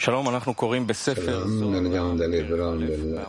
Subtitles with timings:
[0.00, 3.26] Shalom, אנחנו קוראים בספר Noi leggiamo dal libro del,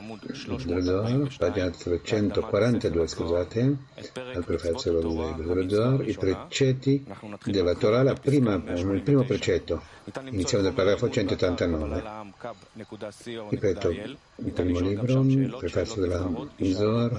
[0.66, 3.78] del Zohar, pagina 342, scusate,
[4.36, 7.06] al prefazio del libro del Zohar, i precetti
[7.46, 9.82] della Torah, la prima, il primo precetto,
[10.26, 12.04] iniziamo dal paragrafo 189.
[13.50, 15.26] Ripeto, il primo libro,
[15.58, 16.30] prefazio della
[16.80, 17.12] Zohar,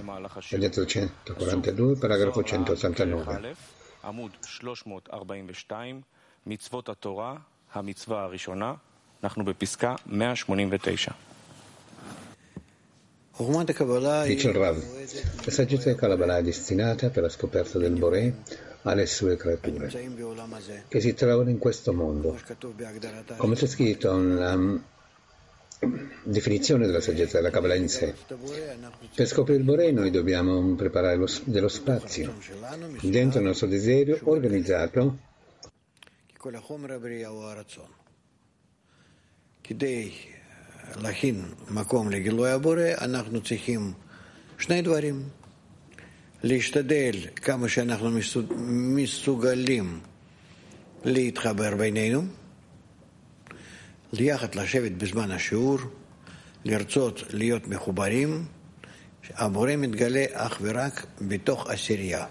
[0.50, 3.56] pagina 342, paragrafo 189.
[4.04, 6.00] עמוד 342,
[6.46, 7.36] מצוות התורה,
[7.72, 8.74] המצווה הראשונה,
[9.22, 9.94] אנחנו בפסקה
[13.38, 14.26] 189.
[14.26, 14.82] Dice il Rav,
[15.44, 18.34] la saggezza di Kabbalah è destinata per la scoperta del Boré
[18.82, 19.88] alle sue creature
[20.88, 22.36] che si trovano in questo mondo.
[23.36, 24.80] Come c'è scritto nella
[26.24, 28.12] definizione della saggezza della Kabbalah in sé.
[29.14, 32.34] Per scoprire il Boré noi dobbiamo preparare lo, dello spazio
[33.02, 35.26] dentro il nostro desiderio organizzato
[39.63, 40.11] כדי
[41.01, 43.93] להכין מקום לגילוי הבורא, אנחנו צריכים
[44.57, 45.23] שני דברים.
[46.43, 48.09] להשתדל כמה שאנחנו
[48.77, 49.99] מסוגלים
[51.03, 52.23] להתחבר בינינו,
[54.13, 55.77] ליחד לשבת בזמן השיעור,
[56.65, 58.45] לרצות להיות מחוברים.
[59.35, 62.25] הבורא מתגלה אך ורק בתוך עשירייה.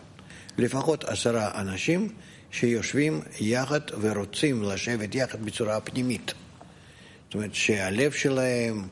[0.59, 2.09] לפחות עשרה אנשים
[2.51, 6.33] שיושבים יחד ורוצים לשבת יחד בצורה פנימית.
[7.33, 8.83] זאת אומרת שהלב שלהם,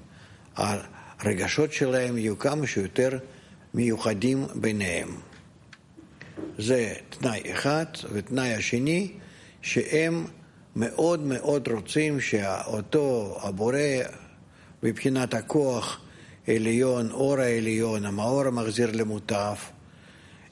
[0.56, 3.18] הרגשות שלהם יהיו כמה שיותר
[3.74, 5.08] מיוחדים ביניהם.
[6.58, 9.12] זה תנאי אחד, ותנאי השני,
[9.62, 10.24] שהם
[10.76, 13.78] מאוד מאוד רוצים שאותו הבורא,
[14.82, 16.00] מבחינת הכוח
[16.48, 19.70] עליון, אור העליון, המאור המחזיר למוטף,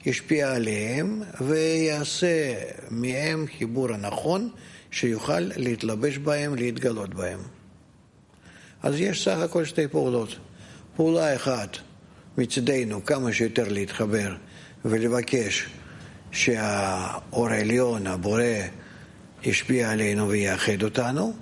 [0.05, 2.53] ישפיע עליהם ויעשה
[2.89, 4.49] מהם חיבור הנכון
[4.91, 7.58] שיוכל להתלבש בהם, להתגלות בהם.
[8.83, 10.35] אז יש סך הכל שתי פעולות.
[10.95, 11.77] פעולה אחת
[12.37, 14.35] מצדנו כמה שיותר להתחבר
[14.85, 15.65] ולבקש
[16.31, 18.43] שהאור העליון, הבורא,
[19.43, 21.33] ישפיע עלינו ויאחד אותנו,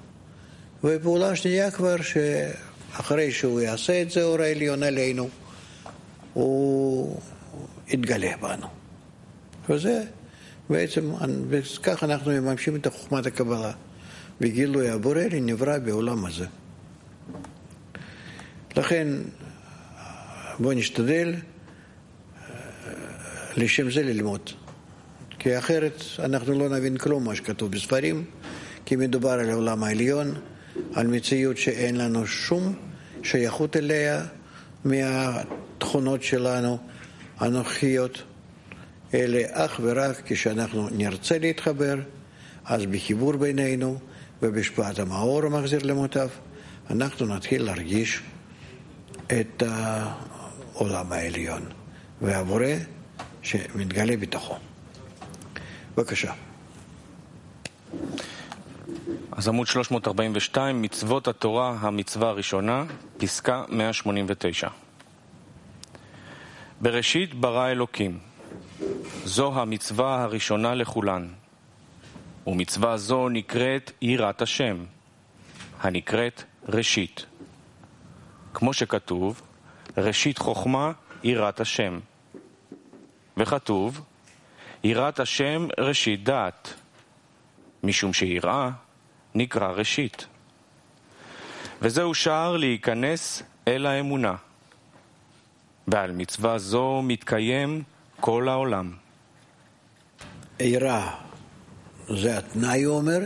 [0.84, 5.30] ופעולה שנייה כבר שאחרי שהוא יעשה את זה, אור העליון עלינו,
[6.34, 7.20] הוא
[7.88, 8.68] יתגלה בנו.
[9.70, 10.04] וזה
[10.70, 11.14] בעצם,
[11.50, 13.72] וכך אנחנו מממשים את חוכמת הקבלה.
[14.42, 16.46] וגילוי הבורא לנברא בעולם הזה.
[18.78, 19.08] לכן
[20.60, 21.36] בואו נשתדל
[23.56, 24.50] לשם זה ללמוד.
[25.40, 28.26] כי אחרת אנחנו לא נבין כלום מה שכתוב בספרים,
[28.86, 30.34] כי מדובר על העולם העליון,
[30.94, 32.76] על מציאות שאין לנו שום
[33.24, 34.26] שייכות אליה
[34.86, 36.78] מהתכונות שלנו
[37.38, 38.24] הנוכחיות,
[39.14, 41.96] אלא אך ורק כשאנחנו נרצה להתחבר,
[42.66, 44.00] אז בחיבור בינינו
[44.42, 46.28] ובהשפעת המאור המחזיר למוטב,
[46.90, 48.22] אנחנו נתחיל להרגיש
[49.28, 51.62] את העולם העליון
[52.22, 52.66] והבורא
[53.42, 54.56] שמתגלה בתוכו.
[55.98, 56.34] בבקשה.
[59.32, 62.84] אז עמוד 342, מצוות התורה, המצווה הראשונה,
[63.18, 64.68] פסקה 189.
[66.82, 68.20] בראשית ברא אלוקים.
[69.24, 71.28] זו המצווה הראשונה לכולן.
[72.48, 74.86] ומצווה זו נקראת יראת השם,
[75.82, 77.26] הנקראת ראשית.
[78.58, 79.42] כמו שכתוב,
[79.98, 80.92] ראשית חוכמה
[81.24, 82.00] יראת השם.
[83.38, 84.02] וכתוב,
[84.84, 86.74] יראת השם ראשית דעת,
[87.84, 88.70] משום שיראה
[89.36, 90.26] נקרא ראשית.
[91.82, 94.36] וזהו שער להיכנס אל האמונה.
[95.88, 97.84] ועל מצווה זו מתקיים
[98.20, 98.94] כל העולם.
[100.60, 101.16] יראה
[102.08, 103.20] זה התנאי, הוא אומר,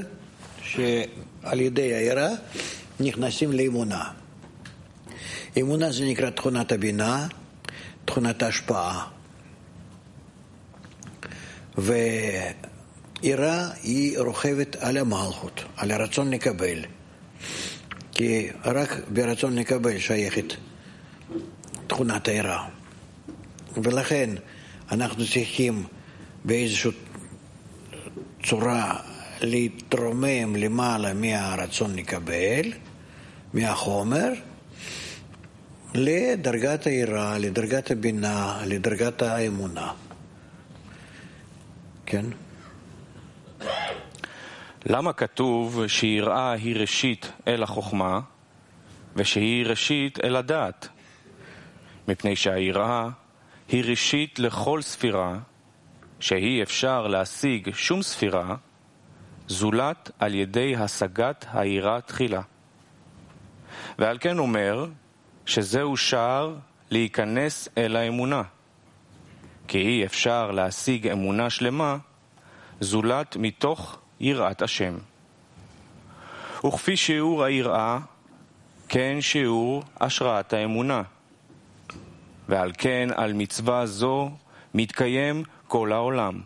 [0.62, 2.30] שעל ידי היראה
[3.00, 4.21] נכנסים לאמונה.
[5.60, 7.28] אמונה זה נקרא תכונת הבינה,
[8.06, 9.08] תכונת ההשפעה.
[11.78, 16.80] ויראה היא רוכבת על המלכות, על הרצון לקבל.
[18.12, 20.54] כי רק ברצון לקבל שייכת
[21.88, 22.66] תכונת היראה.
[23.78, 24.30] ולכן
[24.92, 25.84] אנחנו צריכים
[26.46, 26.92] באיזושהי
[28.44, 29.00] צורה
[29.42, 32.72] להתרומם למעלה מהרצון לקבל,
[33.54, 34.34] מהחומר,
[35.94, 39.94] לדרגת היראה, לדרגת הבינה, לדרגת האמונה.
[42.06, 42.26] כן?
[44.86, 48.20] למה כתוב שיראה היא ראשית אל החוכמה
[49.16, 50.88] ושהיא ראשית אל הדעת?
[52.08, 53.10] מפני שהיראה
[53.68, 55.40] היא ראשית לכל ספירה
[56.20, 58.56] שאי אפשר להשיג שום ספירה
[59.48, 62.42] זולת על ידי השגת היראה תחילה.
[64.00, 64.86] ועל כן אומר
[65.52, 66.56] שזהו שער
[66.90, 68.42] להיכנס אל האמונה.
[69.68, 71.98] כי אי אפשר להשיג אמונה שלמה
[72.80, 74.98] זולת מתוך יראת השם.
[76.66, 78.00] וכפי שיעור היראה,
[78.90, 81.02] כן שיעור השראת האמונה.
[82.50, 84.32] ועל כן על מצווה זו
[84.74, 86.42] מתקיים כל העולם.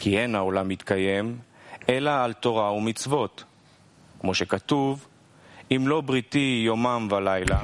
[0.00, 1.38] כי אין העולם מתקיים,
[1.88, 3.44] אלא על תורה ומצוות.
[4.20, 5.06] כמו שכתוב,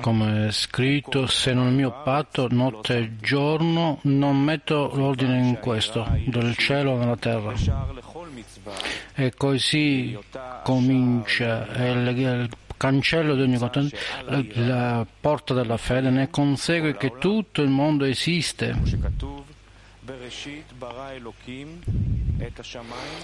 [0.00, 5.58] Come è scritto, se non il mio patto, notte e giorno, non metto l'ordine in
[5.58, 7.52] questo, del cielo nella terra.
[9.12, 10.16] E così
[10.62, 17.70] comincia il, cancello di ogni contento, la porta della fede, ne consegue che tutto il
[17.70, 19.44] mondo esiste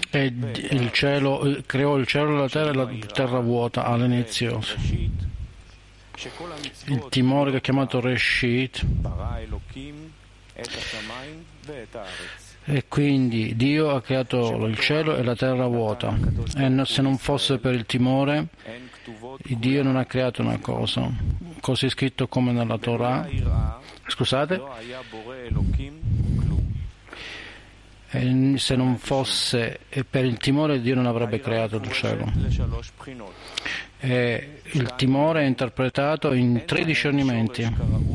[0.09, 0.25] e
[0.71, 4.59] il cielo, creò il cielo, la terra e la terra vuota all'inizio.
[6.85, 8.85] Il timore che è chiamato Reshit.
[12.65, 16.17] E quindi Dio ha creato il cielo e la terra vuota.
[16.57, 18.47] E se non fosse per il timore,
[19.43, 21.07] Dio non ha creato una cosa.
[21.59, 23.27] Così è scritto come nella Torah.
[24.07, 24.61] Scusate
[28.57, 32.31] se non fosse per il timore Dio non avrebbe creato il cielo.
[33.99, 38.11] E il timore è interpretato in tre discernimenti.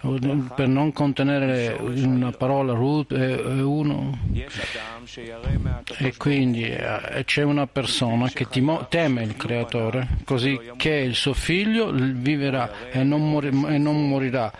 [0.00, 4.16] Per non contenere una parola root è uno
[5.98, 8.46] e quindi eh, c'è una persona che
[8.88, 14.52] teme il creatore così che il suo figlio viverà e non, morirà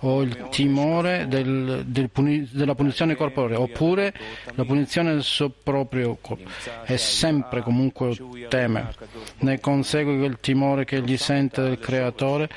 [0.00, 4.12] o il timore del, del puni, della punizione corporea oppure
[4.54, 6.48] la punizione del suo proprio corpo.
[6.84, 8.14] E sempre comunque
[8.48, 8.92] teme
[9.38, 12.48] ne consegue che il timore che egli sente del creatore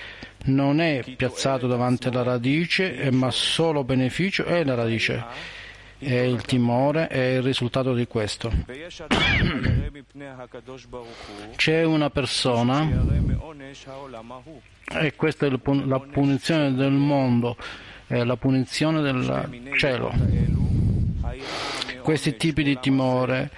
[0.46, 5.58] non è piazzato davanti alla radice ma solo beneficio è la radice.
[6.02, 8.50] E il timore è il risultato di questo.
[11.58, 12.88] C'è una persona
[14.92, 17.56] e questa è la punizione del mondo,
[18.08, 20.12] è la punizione del cielo.
[22.02, 23.52] Questi tipi di timore,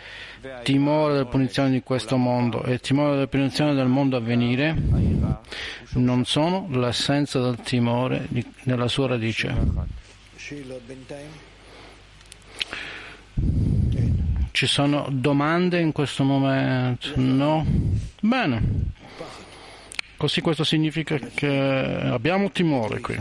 [0.63, 4.75] timore della punizione di questo mondo e timore della punizione del mondo a venire,
[5.93, 8.27] non sono l'essenza del timore
[8.63, 9.55] nella sua radice.
[14.51, 17.09] Ci sono domande in questo momento?
[17.15, 17.65] No?
[18.19, 18.89] Bene.
[20.21, 23.18] Così questo significa che abbiamo timore qui.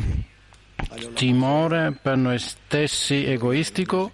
[1.14, 4.12] Timore per noi stessi egoistico,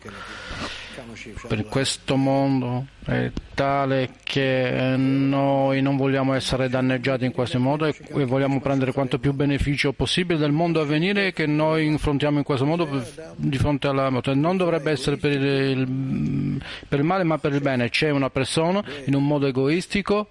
[1.48, 8.24] per questo mondo è tale che noi non vogliamo essere danneggiati in questo modo e
[8.24, 12.66] vogliamo prendere quanto più beneficio possibile del mondo a venire che noi affrontiamo in questo
[12.66, 13.04] modo
[13.34, 14.32] di fronte alla morte.
[14.34, 17.88] Non dovrebbe essere per il, per il male ma per il bene.
[17.90, 20.28] C'è una persona in un modo egoistico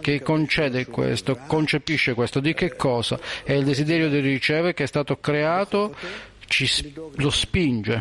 [0.00, 2.40] che concede questo, concepisce questo.
[2.40, 3.18] Di che cosa?
[3.42, 5.94] È il desiderio di ricevere che è stato creato,
[6.46, 8.00] ci, lo spinge,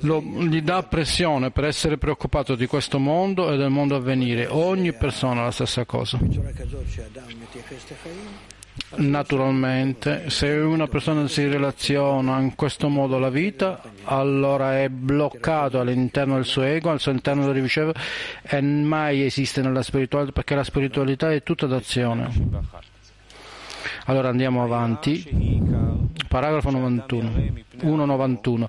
[0.00, 4.46] lo, gli dà pressione per essere preoccupato di questo mondo e del mondo a venire.
[4.46, 6.18] Ogni persona ha la stessa cosa.
[8.96, 16.36] Naturalmente, se una persona si relaziona in questo modo alla vita, allora è bloccato all'interno
[16.36, 17.92] del suo ego, al suo interno dove riceve
[18.42, 22.30] e mai esiste nella spiritualità perché la spiritualità è tutta d'azione.
[24.06, 25.24] Allora andiamo avanti.
[26.28, 27.30] Paragrafo 91.
[27.80, 28.68] 191.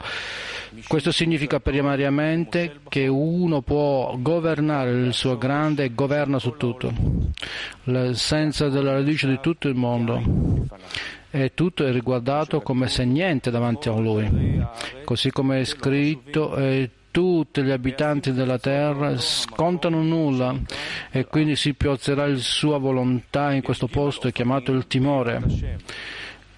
[0.88, 6.94] Questo significa primariamente che uno può governare il suo grande e governa su tutto,
[7.86, 10.68] l'essenza della radice di tutto il mondo
[11.32, 14.64] e tutto è riguardato come se niente davanti a lui,
[15.04, 20.56] così come è scritto e tutti gli abitanti della terra scontano nulla
[21.12, 25.78] e quindi si piazzerà la sua volontà in questo posto chiamato il timore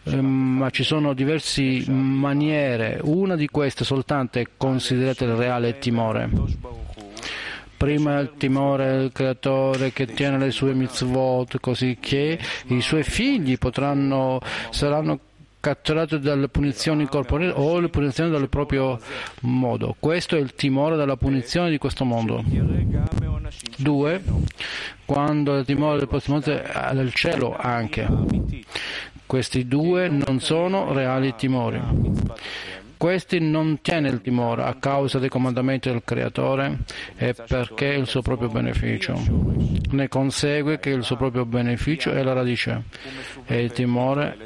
[0.03, 6.29] Ehm, ma ci sono diverse maniere, una di queste soltanto è considerata il reale timore.
[7.77, 13.57] Prima il timore del creatore che tiene le sue mitzvot, così che i suoi figli
[13.57, 14.39] potranno,
[14.69, 15.19] saranno
[15.61, 18.99] catturati dalle punizioni corporali o le punizioni del proprio
[19.41, 19.95] modo.
[19.97, 22.43] Questo è il timore della punizione di questo mondo.
[23.77, 24.21] Due,
[25.05, 26.63] quando il timore del punizione
[26.93, 28.07] del cielo anche.
[29.25, 31.79] Questi due non sono reali timori.
[33.01, 36.81] Questi non tiene il timore a causa dei comandamenti del Creatore
[37.17, 39.19] e perché il suo proprio beneficio.
[39.89, 42.83] Ne consegue che il suo proprio beneficio è la radice
[43.47, 44.37] e il timore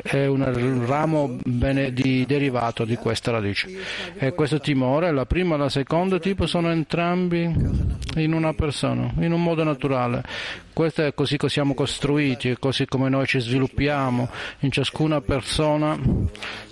[0.00, 3.68] è un ramo di derivato di questa radice.
[4.16, 7.52] E questo timore, la prima e la seconda tipo, sono entrambi
[8.14, 10.22] in una persona, in un modo naturale.
[10.78, 14.28] Questo è così che siamo costruiti, così come noi ci sviluppiamo.
[14.60, 15.98] In ciascuna persona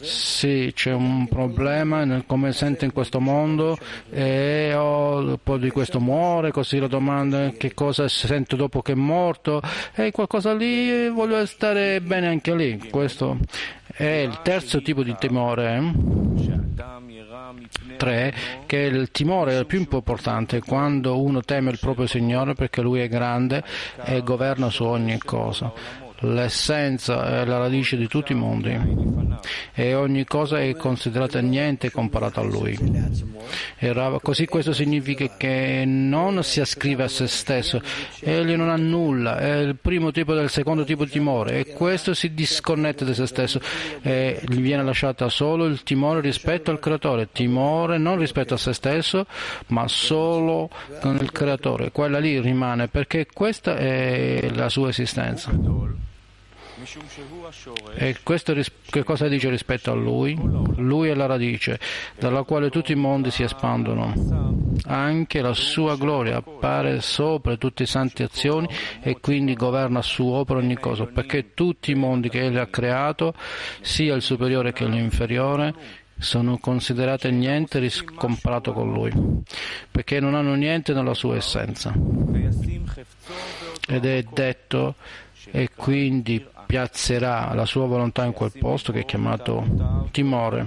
[0.01, 3.77] sì, c'è un problema nel come sente in questo mondo
[4.09, 8.95] e oh, poi di questo muore, così la domanda che cosa sento dopo che è
[8.95, 9.61] morto
[9.93, 12.79] e qualcosa lì voglio stare bene anche lì.
[12.89, 13.37] Questo
[13.93, 15.83] è il terzo tipo di timore.
[17.97, 18.35] 3
[18.67, 23.01] che il timore è il più importante quando uno teme il proprio Signore perché Lui
[23.01, 23.63] è grande
[24.05, 29.35] e governa su ogni cosa l'essenza è la radice di tutti i mondi
[29.75, 32.79] e ogni cosa è considerata niente comparata a Lui.
[33.79, 37.81] E così questo significa che non si ascrive a se stesso,
[38.21, 42.15] egli non ha nulla, è il primo tipo del secondo tipo di timore e questo
[42.15, 43.61] si disconnette da se stesso
[44.03, 48.73] e gli viene lasciato solo il timore rispetto al creatore, timore non rispetto a se
[48.73, 49.27] stesso
[49.69, 50.71] ma solo
[51.01, 56.05] con il creatore, quella lì rimane perché questa è la sua esistenza.
[57.95, 58.55] E questo
[58.91, 60.39] che cosa dice rispetto a lui?
[60.77, 61.81] Lui è la radice
[62.19, 64.13] dalla quale tutti i mondi si espandono.
[64.85, 68.69] Anche la sua gloria appare sopra tutte le santi azioni
[69.01, 73.33] e quindi governa su opera ogni cosa, perché tutti i mondi che egli ha creato,
[73.81, 79.13] sia il superiore che l'inferiore, sono considerate niente riscomparato con lui,
[79.91, 81.93] perché non hanno niente nella sua essenza.
[83.89, 84.95] Ed è detto
[85.51, 90.65] e quindi piazzerà la sua volontà in quel posto che è chiamato timore.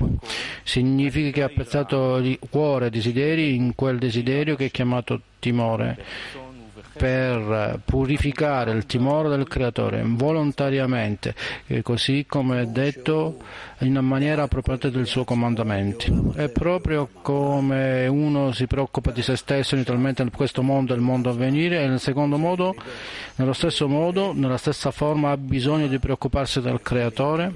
[0.64, 6.48] Significa che ha piazzato cuore e desideri in quel desiderio che è chiamato timore
[7.00, 11.34] per purificare il timore del creatore volontariamente,
[11.82, 13.38] così come è detto
[13.80, 16.34] in maniera appropriata del suo comandamento.
[16.36, 21.02] È proprio come uno si preoccupa di se stesso inizialmente in questo mondo e il
[21.02, 22.76] mondo a venire, e nel secondo modo,
[23.36, 27.54] nello stesso modo, nella stessa forma ha bisogno di preoccuparsi del creatore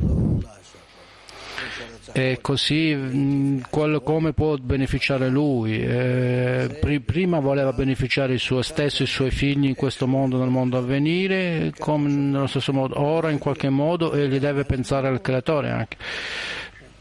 [2.13, 5.83] e così mm, come può beneficiare lui.
[5.83, 10.49] Eh, prima voleva beneficiare il suo stesso e i suoi figli in questo mondo, nel
[10.49, 15.21] mondo a venire, come nello stesso modo ora in qualche modo egli deve pensare al
[15.21, 15.97] creatore anche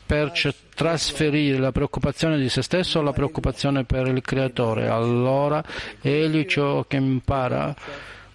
[0.04, 0.32] per
[0.74, 4.88] trasferire la preoccupazione di se stesso alla preoccupazione per il creatore.
[4.88, 5.62] Allora
[6.00, 7.74] egli ciò che impara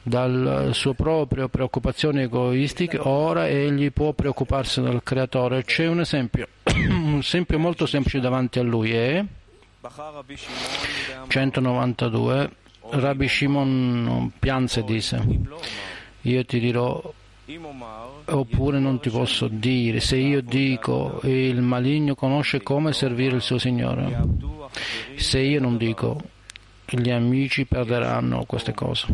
[0.07, 5.63] dalla sua propria preoccupazione egoistica, ora egli può preoccuparsi del creatore.
[5.63, 9.23] C'è un esempio, un esempio molto semplice davanti a lui è
[11.27, 12.51] 192.
[12.89, 15.21] Rabbi Shimon pianse e disse,
[16.21, 17.13] io ti dirò
[18.29, 23.57] oppure non ti posso dire, se io dico il maligno conosce come servire il suo
[23.57, 24.21] Signore,
[25.15, 26.21] se io non dico
[26.89, 29.08] gli amici perderanno queste cose.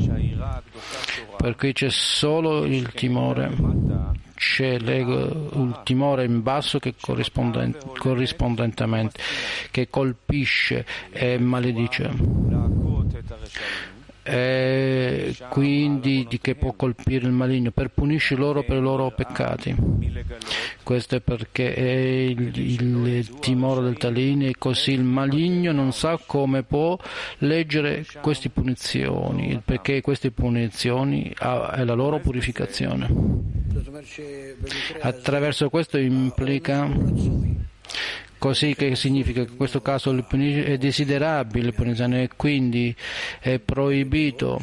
[1.38, 3.51] Perché c'è solo il timore,
[4.36, 9.20] c'è il timore in basso che corrispondentemente
[9.72, 12.12] che colpisce e maledice
[14.24, 19.75] e quindi di che può colpire il maligno per punisci loro per i loro peccati.
[20.82, 26.18] Questo è perché è il, il timore del talino e così il maligno non sa
[26.25, 26.98] come può
[27.39, 33.08] leggere queste punizioni, perché queste punizioni è la loro purificazione.
[35.01, 36.89] Attraverso questo implica
[38.43, 42.93] Così che significa che in questo caso è desiderabile il punizione e quindi
[43.39, 44.59] è proibito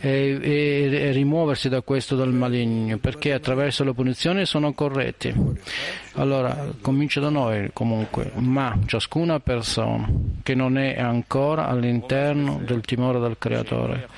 [0.00, 5.32] e, e, e, rimuoversi da questo dal maligno perché attraverso le punizioni sono corretti.
[6.14, 10.10] Allora comincia da noi comunque, ma ciascuna persona
[10.42, 14.08] che non è ancora all'interno del timore del Creatore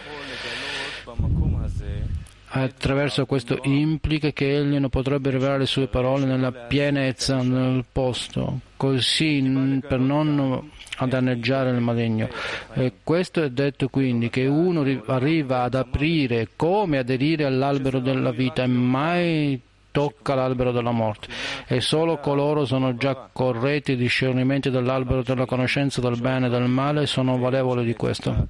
[2.57, 8.61] Attraverso questo implica che egli non potrebbe rivelare le sue parole nella pienezza nel posto,
[8.77, 10.71] così per non
[11.05, 12.29] danneggiare il maligno.
[12.75, 18.63] E questo è detto quindi che uno arriva ad aprire come aderire all'albero della vita
[18.63, 19.61] e mai
[19.95, 21.29] tocca l'albero della morte
[21.69, 27.07] e solo coloro sono già corretti discernimenti dell'albero della conoscenza del bene e del male
[27.07, 28.49] sono valevoli di questo.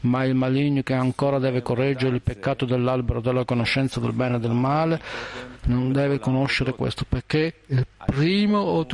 [0.00, 4.40] Ma il maligno che ancora deve correggere il peccato dell'albero della conoscenza del bene e
[4.40, 5.00] del male
[5.64, 8.84] non deve conoscere questo perché il primo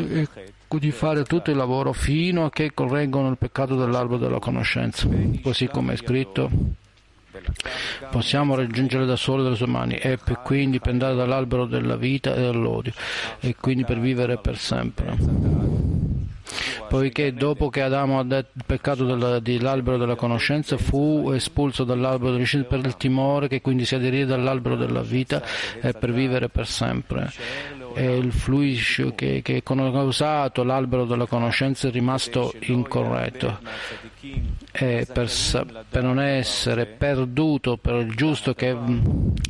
[0.79, 5.09] di fare tutto il lavoro fino a che correggono il peccato dell'albero della conoscenza,
[5.43, 6.83] così come è scritto.
[8.11, 12.93] Possiamo raggiungere da soli dalle sue mani e quindi pendere dall'albero della vita e dell'odio
[13.41, 15.94] e quindi per vivere per sempre.
[16.95, 19.05] Poiché dopo che Adamo ha detto il peccato
[19.41, 24.25] dell'albero della conoscenza fu espulso dall'albero della conoscenza per il timore che quindi si aderì
[24.25, 25.43] dall'albero della vita
[25.81, 27.33] e per vivere per sempre.
[27.95, 33.59] E il fluiscio che, che ha usato l'albero della conoscenza è rimasto incorretto.
[34.71, 35.29] E per,
[35.89, 38.73] per, non essere perduto per il giusto che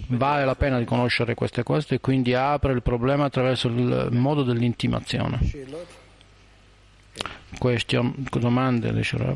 [0.07, 4.43] vale la pena di conoscere queste cose e quindi apre il problema attraverso il modo
[4.45, 6.04] dell'intimazione
[7.59, 9.35] Question, domande diceva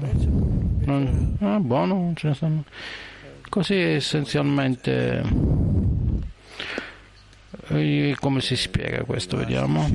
[1.40, 2.12] ah, buono
[3.48, 5.22] così essenzialmente
[8.18, 9.36] come si spiega questo?
[9.36, 9.86] Vediamo.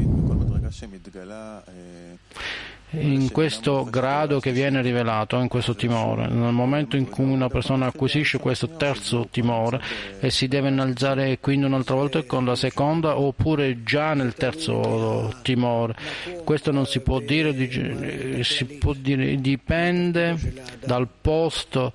[2.95, 7.87] In questo grado che viene rivelato, in questo timore, nel momento in cui una persona
[7.87, 9.81] acquisisce questo terzo timore
[10.19, 15.95] e si deve innalzare quindi un'altra volta con la seconda oppure già nel terzo timore,
[16.43, 20.37] questo non si può dire, si può dire dipende
[20.85, 21.93] dal posto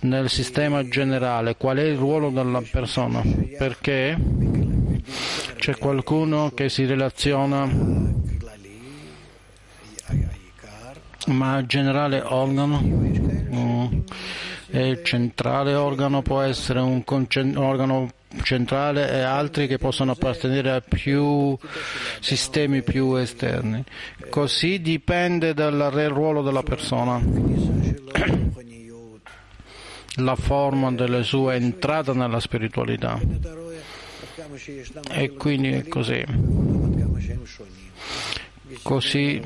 [0.00, 3.20] nel sistema generale, qual è il ruolo della persona,
[3.58, 4.16] perché
[5.56, 8.14] c'è qualcuno che si relaziona
[11.26, 12.80] ma il generale organo
[14.68, 17.02] e il centrale organo può essere un
[17.56, 18.10] organo
[18.42, 21.56] centrale e altri che possono appartenere a più
[22.20, 23.82] sistemi più esterni.
[24.28, 27.20] Così dipende dal ruolo della persona,
[30.16, 33.18] la forma della sua entrata nella spiritualità.
[35.10, 36.24] E quindi è così.
[38.82, 39.42] Così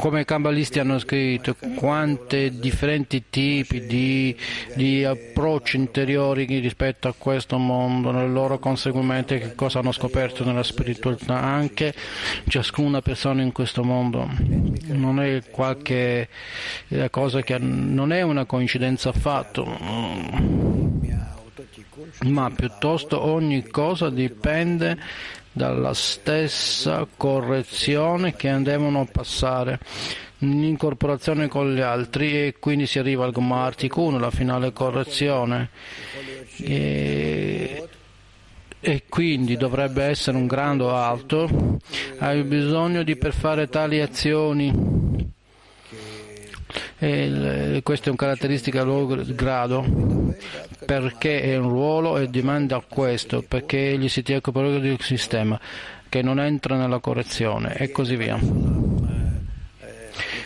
[0.00, 4.34] come i cabalisti hanno scritto, quanti differenti tipi di,
[4.74, 10.62] di, approcci interiori rispetto a questo mondo, nel loro conseguimento, che cosa hanno scoperto nella
[10.62, 11.92] spiritualità, anche
[12.48, 14.26] ciascuna persona in questo mondo.
[14.86, 16.28] Non è qualche
[17.10, 20.88] cosa che non è una coincidenza affatto
[22.22, 24.98] ma piuttosto ogni cosa dipende
[25.52, 29.78] dalla stessa correzione che devono passare
[30.38, 34.72] in incorporazione con gli altri e quindi si arriva al Gomma articolo 1, la finale
[34.72, 35.70] correzione.
[36.62, 37.88] E,
[38.80, 41.78] e quindi dovrebbe essere un grado alto,
[42.18, 45.38] hai bisogno di per fare tali azioni
[47.02, 50.34] e questa è una caratteristica del grado
[50.84, 55.58] perché è un ruolo e dimanda questo perché egli si tiene proprio del sistema
[56.10, 58.38] che non entra nella correzione e così via.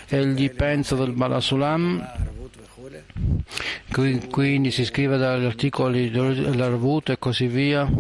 [0.06, 2.06] Egli pensa del Balasulam
[4.30, 7.90] quindi si scrive dagli articoli dell'Arvut e così via.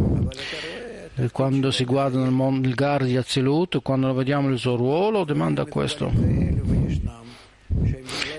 [1.32, 5.64] Quando si guarda nel mondo il Gar di Azilut quando vediamo il suo ruolo demanda
[5.64, 6.73] questo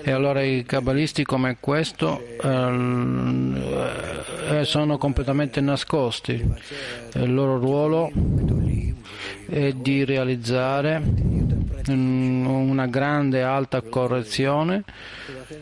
[0.02, 3.54] e allora i cabalisti come questo eh,
[4.64, 6.32] sono completamente nascosti.
[7.14, 8.10] Il loro ruolo
[9.48, 11.02] è di realizzare
[11.88, 14.84] una grande alta correzione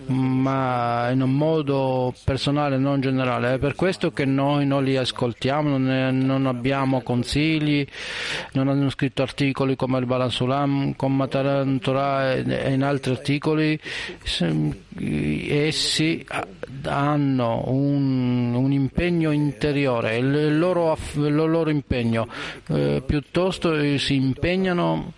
[0.06, 3.54] ma in un modo personale, non generale.
[3.54, 7.86] È per questo che noi non li ascoltiamo, non, è, non abbiamo consigli,
[8.52, 13.78] non hanno scritto articoli come il Balansulam, con Mataran Torah e in altri articoli.
[14.96, 16.24] Essi
[16.84, 22.28] hanno un, un impegno interiore, il loro, il loro impegno
[22.68, 25.12] eh, piuttosto si impegnano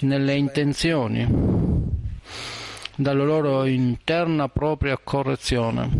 [0.00, 1.26] nelle intenzioni
[2.94, 5.90] dalla loro interna propria correzione.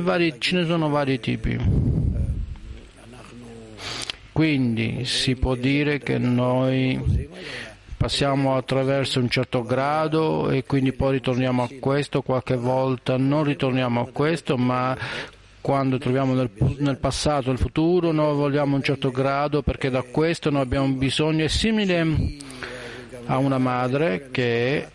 [0.00, 1.58] Vari, ce ne sono vari tipi.
[4.32, 7.28] Quindi si può dire che noi
[7.96, 14.02] passiamo attraverso un certo grado e quindi poi ritorniamo a questo, qualche volta non ritorniamo
[14.02, 14.96] a questo, ma
[15.66, 16.48] quando troviamo nel,
[16.78, 20.86] nel passato e nel futuro noi vogliamo un certo grado perché da questo noi abbiamo
[20.92, 22.06] bisogno, è simile
[23.24, 24.86] a una madre che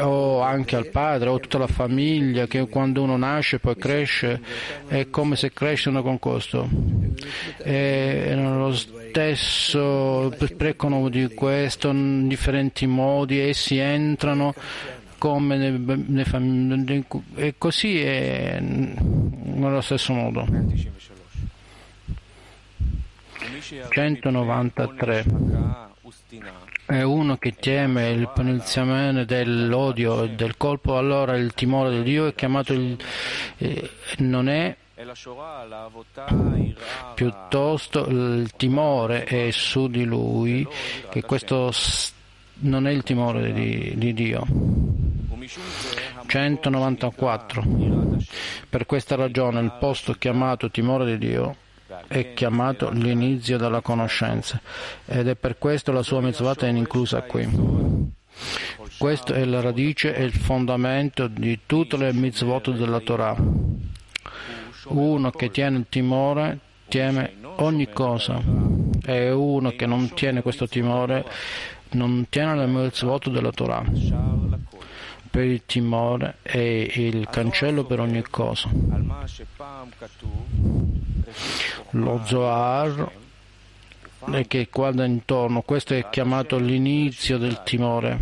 [0.00, 4.42] o anche al padre o tutta la famiglia che quando uno nasce poi cresce
[4.88, 6.68] è come se crescono con costo
[7.62, 14.54] e nello stesso sprecano di questo in differenti modi essi entrano
[15.24, 17.04] come ne, ne,
[17.36, 20.46] e così è nello stesso modo.
[23.88, 25.24] 193
[26.84, 32.26] è uno che teme il punizione dell'odio e del colpo, allora il timore di Dio
[32.26, 32.94] è chiamato il,
[33.56, 34.76] eh, non è
[37.14, 40.68] piuttosto il timore è su di lui,
[41.08, 41.72] che questo
[42.64, 44.46] non è il timore di, di Dio.
[46.26, 47.64] 194.
[48.68, 51.56] Per questa ragione il posto chiamato timore di Dio
[52.08, 54.60] è chiamato l'inizio della conoscenza
[55.04, 58.12] ed è per questo la sua mitzvah è inclusa qui.
[58.98, 63.36] Questa è la radice e il fondamento di tutte le mitzvot della Torah.
[64.86, 68.40] Uno che tiene il timore teme ogni cosa
[69.04, 71.24] e uno che non tiene questo timore
[71.94, 73.82] non tiene le mitzvot della Torah
[75.34, 78.68] per il timore è il cancello per ogni cosa.
[81.90, 83.10] Lo Zohar
[84.46, 88.16] che guarda intorno, questo è chiamato l'inizio del timore.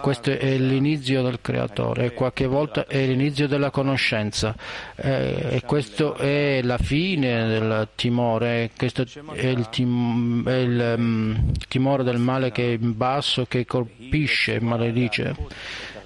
[0.00, 4.54] Questo è l'inizio del creatore e qualche volta è l'inizio della conoscenza.
[4.94, 9.04] Eh, e questo è la fine del timore, questo
[9.34, 14.60] è il, tim- è il um, timore del male che è in basso, che colpisce,
[14.60, 15.34] maledice,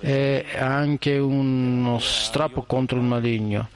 [0.00, 3.68] è anche uno strappo contro il maligno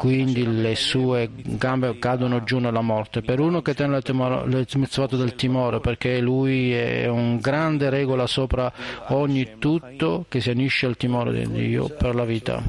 [0.00, 3.20] quindi le sue gambe cadono giù nella morte.
[3.20, 8.72] Per uno che tiene il mitzvot del timore, perché lui è un grande regola sopra
[9.08, 12.62] ogni tutto che si unisce al timore di Dio per la vita.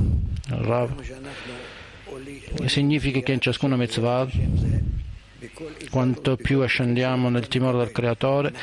[0.50, 0.92] Rav.
[2.66, 4.28] Significa che in ciascuna mitzvah
[5.90, 8.54] quanto più ascendiamo nel timore del Creatore,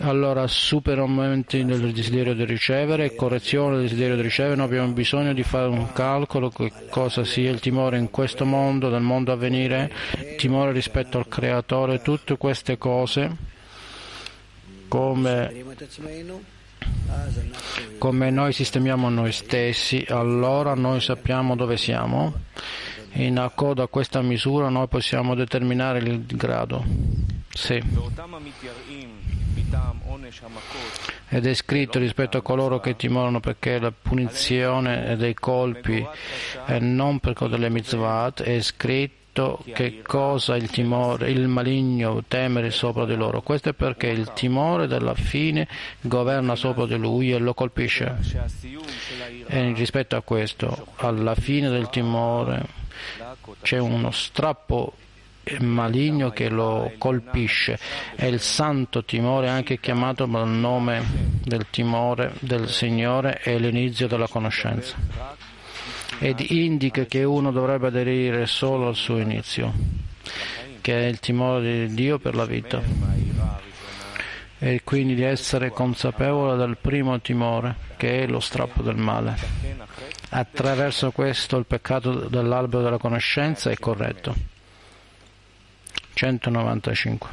[0.00, 5.42] allora superamenti del desiderio di ricevere, correzione del desiderio di ricevere, non abbiamo bisogno di
[5.42, 9.90] fare un calcolo che cosa sia il timore in questo mondo, nel mondo a venire,
[10.36, 13.52] timore rispetto al Creatore, tutte queste cose
[14.88, 15.62] come
[17.98, 22.34] come noi sistemiamo noi stessi, allora noi sappiamo dove siamo
[23.14, 26.84] in accordo a questa misura noi possiamo determinare il grado.
[27.50, 27.82] Sì.
[31.28, 36.04] Ed è scritto rispetto a coloro che timorano perché la punizione dei colpi
[36.66, 42.70] e non per cosa delle mitzvot è scritto che cosa il timore, il maligno temere
[42.70, 43.42] sopra di loro.
[43.42, 45.68] Questo è perché il timore della fine
[46.00, 48.16] governa sopra di lui e lo colpisce.
[49.46, 52.82] E rispetto a questo, alla fine del timore
[53.62, 54.94] c'è uno strappo
[55.60, 57.78] maligno che lo colpisce.
[58.14, 61.02] È il santo timore, anche chiamato dal nome
[61.42, 64.96] del timore del Signore, è l'inizio della conoscenza.
[66.18, 69.72] Ed indica che uno dovrebbe aderire solo al suo inizio,
[70.80, 72.80] che è il timore di Dio per la vita
[74.64, 79.36] e quindi di essere consapevole del primo timore che è lo strappo del male.
[80.30, 84.34] Attraverso questo il peccato dell'albero della conoscenza è corretto.
[86.14, 87.28] 195.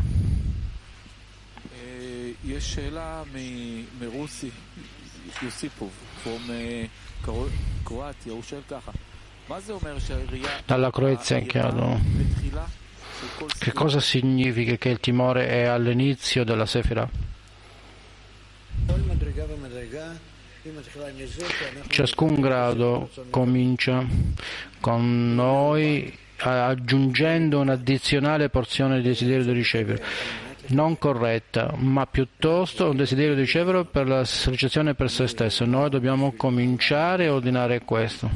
[10.65, 11.97] Dalla Croazia è chiaro
[13.59, 17.09] che cosa significa che il timore è all'inizio della Sefira?
[21.87, 24.05] Ciascun grado comincia
[24.79, 30.03] con noi aggiungendo un'addizionale porzione di desiderio di ricevere,
[30.67, 35.65] non corretta, ma piuttosto un desiderio di ricevere per la ricezione per se stesso.
[35.65, 38.29] Noi dobbiamo cominciare a ordinare questo.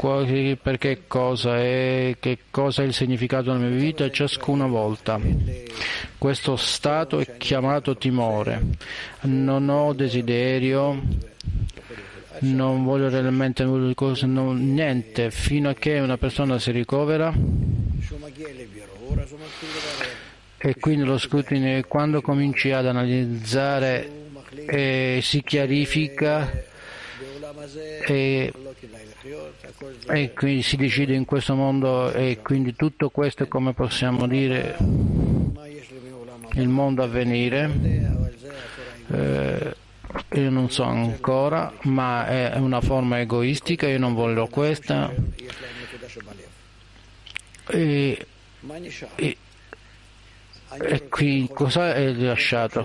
[0.00, 5.20] Perché cosa è, che cosa è il significato della mia vita ciascuna volta.
[6.16, 8.62] Questo stato è chiamato timore.
[9.22, 11.02] Non ho desiderio
[12.42, 17.30] non voglio realmente niente fino a che una persona si ricovera
[20.56, 24.10] e quindi lo scrutinio quando cominci ad analizzare
[24.66, 26.50] e si chiarifica
[28.06, 28.52] e,
[30.06, 34.76] e quindi si decide in questo mondo e quindi tutto questo è come possiamo dire
[36.54, 38.28] il mondo a venire
[39.12, 39.74] Eh,
[40.34, 45.12] io non so ancora, ma è una forma egoistica, io non voglio questa.
[47.66, 48.26] E,
[49.16, 49.36] e,
[50.78, 52.84] e qui cosa è lasciato?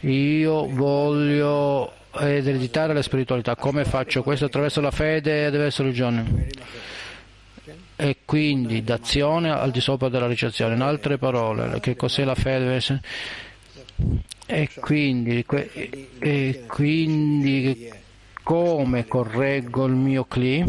[0.00, 3.56] Io voglio ereditare la spiritualità.
[3.56, 4.46] Come faccio questo?
[4.46, 6.46] Attraverso la fede e attraverso la religione.
[7.96, 10.74] E quindi d'azione al di sopra della ricezione.
[10.74, 12.80] In altre parole, che cos'è la fede?
[14.46, 15.44] E quindi,
[16.18, 17.90] e quindi
[18.48, 20.64] come correggo il mio CLI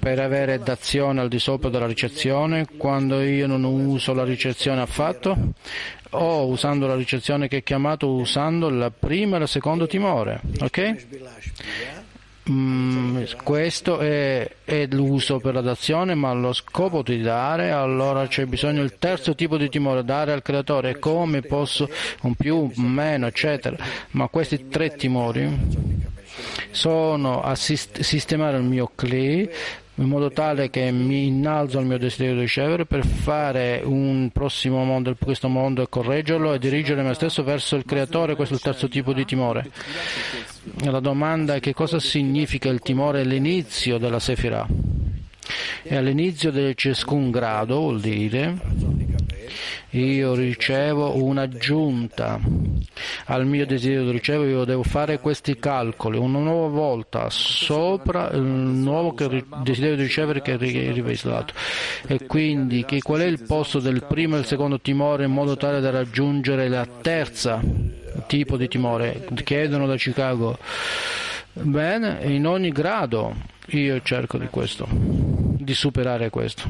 [0.00, 5.52] per avere d'azione al di sopra della ricezione quando io non uso la ricezione affatto
[6.10, 11.06] o usando la ricezione che è chiamato usando la prima e la seconda timore ok?
[12.50, 18.44] Mm, questo è, è, l'uso per la dazione, ma allo scopo di dare, allora c'è
[18.44, 21.88] bisogno del terzo tipo di timore, dare al creatore come posso,
[22.20, 23.78] un più, un meno, eccetera.
[24.10, 26.12] Ma questi tre timori
[26.70, 29.50] sono a sistemare il mio CLI
[29.96, 34.82] in modo tale che mi innalzo al mio desiderio di ricevere per fare un prossimo
[34.84, 38.62] mondo, questo mondo e correggerlo e dirigere me stesso verso il creatore, questo è il
[38.62, 39.70] terzo tipo di timore.
[40.84, 44.66] La domanda è che cosa significa il timore all'inizio della Sefirah?
[45.82, 48.56] E all'inizio di ciascun grado vuol dire
[49.90, 52.40] io ricevo un'aggiunta
[53.26, 58.42] al mio desiderio di ricevere, io devo fare questi calcoli una nuova volta sopra il
[58.42, 59.14] nuovo
[59.62, 61.54] desiderio di ricevere che è rivelato.
[62.06, 65.56] E quindi che, qual è il posto del primo e del secondo timore in modo
[65.56, 67.60] tale da raggiungere la terza
[68.26, 69.26] tipo di timore?
[69.44, 70.58] Chiedono da Chicago.
[71.52, 73.34] Bene, in ogni grado
[73.68, 76.68] io cerco di questo, di superare questo.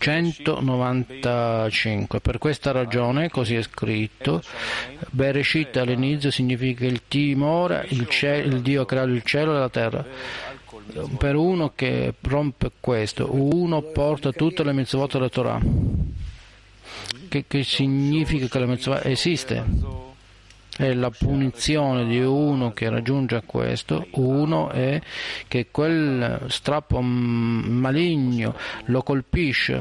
[0.00, 2.20] 195.
[2.20, 4.42] Per questa ragione, così è scritto,
[5.10, 9.68] Bereshit all'inizio significa il timore, il, cielo, il Dio ha creato il cielo e la
[9.68, 10.04] terra.
[11.18, 15.60] Per uno che rompe questo, uno porta tutte le mitzvot della Torah.
[17.28, 20.09] Che, che significa che la mitzvah esiste?
[20.80, 24.98] È la punizione di uno che raggiunge questo, uno è
[25.46, 28.54] che quel strappo maligno
[28.86, 29.78] lo colpisce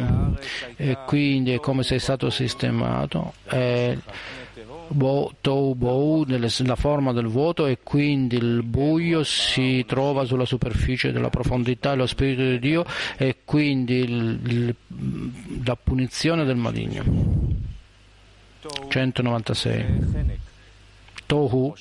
[0.76, 3.34] e quindi è come se è stato sistemato.
[3.46, 3.98] È
[5.42, 11.94] Tou nella forma del vuoto e quindi il buio si trova sulla superficie della profondità
[11.94, 12.84] lo Spirito di Dio
[13.16, 14.76] e quindi il, il,
[15.64, 17.04] la punizione del maligno.
[18.90, 20.49] 196
[21.30, 21.76] tohu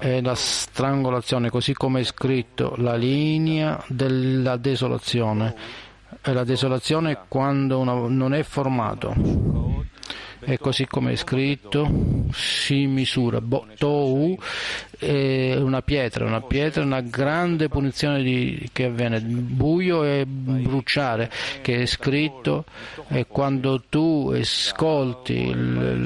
[0.00, 5.54] è la strangolazione, così come è scritto, la linea della desolazione.
[6.20, 9.73] E la desolazione è quando una, non è formato
[10.44, 11.88] e così come è scritto
[12.32, 13.40] si misura.
[13.78, 14.38] Tou
[14.98, 21.30] è una pietra, una pietra una grande punizione di, che avviene, buio e bruciare,
[21.62, 22.64] che è scritto
[23.08, 25.52] e quando tu ascolti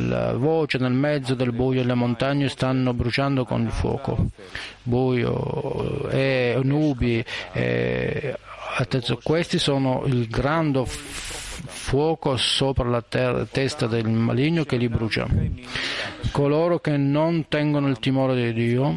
[0.08, 4.30] la voce nel mezzo del buio le montagne stanno bruciando con il fuoco.
[4.82, 7.24] Buio e nubi.
[7.52, 8.38] E,
[9.22, 10.84] questi sono il grande
[11.88, 15.26] fuoco sopra la ter- testa del maligno che li brucia.
[16.32, 18.94] Coloro che non tengono il timore di Dio,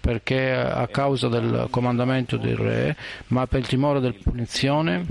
[0.00, 2.96] perché a causa del comandamento del re,
[3.28, 5.06] ma per il timore della punizione,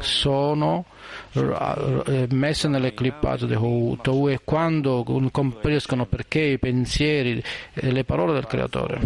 [0.00, 0.86] sono
[1.32, 3.54] eh, messe nelle clippate di
[4.00, 7.42] Tou e quando compriscono perché i pensieri
[7.74, 9.00] e le parole del creatore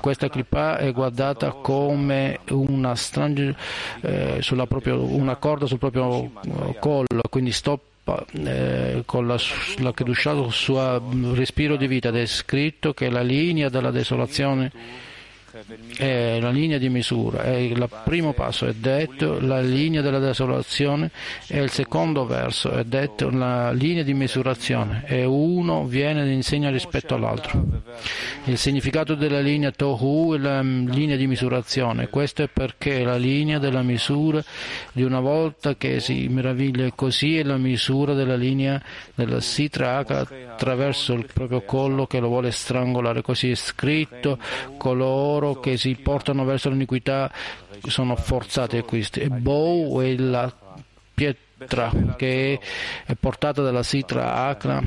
[0.00, 3.54] questa clipa è guardata come una, strange,
[4.00, 9.36] eh, proprio, una corda sul proprio eh, collo, quindi stoppa eh, con la,
[9.78, 11.02] la Kedusha sul suo
[11.34, 12.08] respiro di vita.
[12.08, 14.72] Ed è scritto che la linea della desolazione
[15.96, 21.10] è la linea di misura, è il primo passo è detto la linea della desolazione
[21.48, 26.70] e il secondo verso è detto la linea di misurazione e uno viene e insegna
[26.70, 27.64] rispetto all'altro.
[28.44, 33.58] Il significato della linea Tohu è la linea di misurazione, questo è perché la linea
[33.58, 34.42] della misura
[34.92, 38.80] di una volta che si meraviglia così è la misura della linea
[39.14, 44.38] della Sitra attraverso il proprio collo che lo vuole strangolare, così è scritto
[44.76, 47.32] coloro coloro che si portano verso l'iniquità
[47.86, 49.20] sono forzati a questi.
[49.20, 50.52] E Bow è la
[51.14, 52.60] pietra che
[53.04, 54.82] è portata dalla sitra acra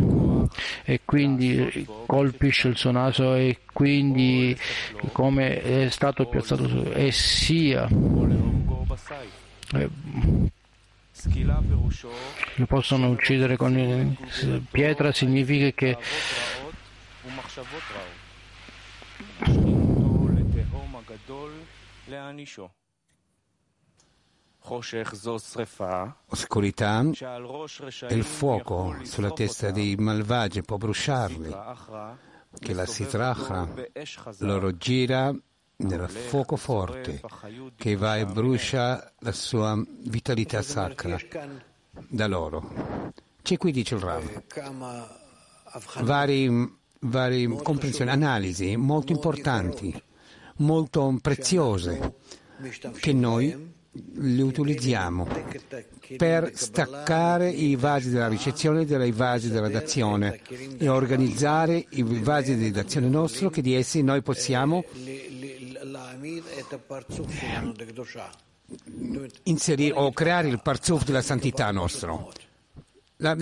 [0.84, 4.58] e quindi colpisce il suo naso e quindi
[5.12, 7.88] come è stato piazzato su e sia
[12.56, 14.64] Lo possono uccidere con il...
[14.72, 15.98] pietra significa che
[26.28, 27.02] Oscurità
[28.08, 31.54] e il fuoco sulla testa dei malvagi può bruciarli,
[32.60, 33.68] che la Sitrachra
[34.40, 35.36] loro gira
[35.76, 37.22] nel fuoco forte
[37.76, 41.18] che va e brucia la sua vitalità sacra
[42.08, 43.12] da loro.
[43.42, 44.44] C'è qui, dice il Rav,
[46.04, 50.02] vari, vari comprensioni, analisi molto importanti,
[50.58, 52.16] molto preziose,
[53.00, 53.72] che noi
[54.16, 55.28] li utilizziamo
[56.18, 60.42] per staccare i vasi della ricezione dai vasi della dazione
[60.78, 64.84] e organizzare i vasi di dazione nostro che di essi noi possiamo
[69.44, 72.32] inserire o creare il parzuf della santità nostro.
[73.16, 73.36] È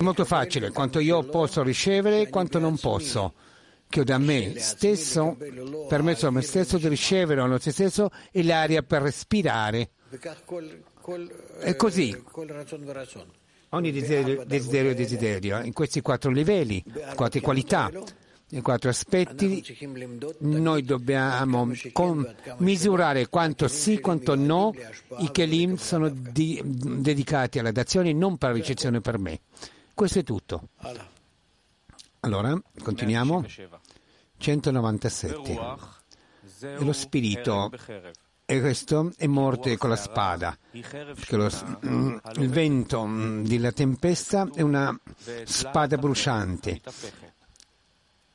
[0.00, 3.32] molto facile, quanto io posso ricevere e quanto non posso.
[3.94, 5.36] Che ho da me stesso,
[5.88, 9.90] permesso a me stesso di ricevere a me stesso e l'aria per respirare.
[11.60, 12.24] E così.
[13.68, 16.82] Ogni desiderio, desiderio, desiderio, in questi quattro livelli,
[17.14, 17.88] quattro qualità,
[18.48, 19.62] i quattro aspetti,
[20.38, 21.70] noi dobbiamo
[22.56, 24.74] misurare quanto sì, quanto no,
[25.18, 29.38] i kelim sono di, dedicati alla dazione, non per la ricezione per me.
[29.94, 30.70] Questo è tutto.
[32.18, 33.44] Allora, continuiamo.
[34.44, 35.58] 197.
[36.60, 37.70] E lo spirito
[38.46, 43.08] e questo è morte con la spada, perché lo, il vento
[43.42, 44.98] della tempesta è una
[45.44, 46.80] spada bruciante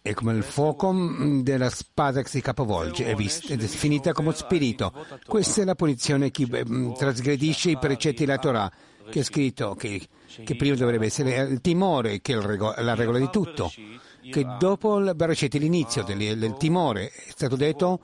[0.02, 4.34] è come il fuoco mm, della spada che si capovolge è vista, è definita come
[4.34, 4.94] spirito.
[5.28, 8.72] Questa è la punizione mm, trasgredisce i precetti della Torah,
[9.10, 10.02] che è scritto che,
[10.44, 13.72] che prima dovrebbe essere il timore, che è la regola di tutto,
[14.22, 18.00] che dopo il Bereshit, l'inizio del, del timore, è stato detto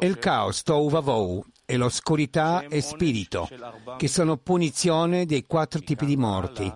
[0.00, 3.48] il caos, Tohu e l'oscurità e spirito,
[3.96, 6.72] che sono punizione dei quattro tipi di morti.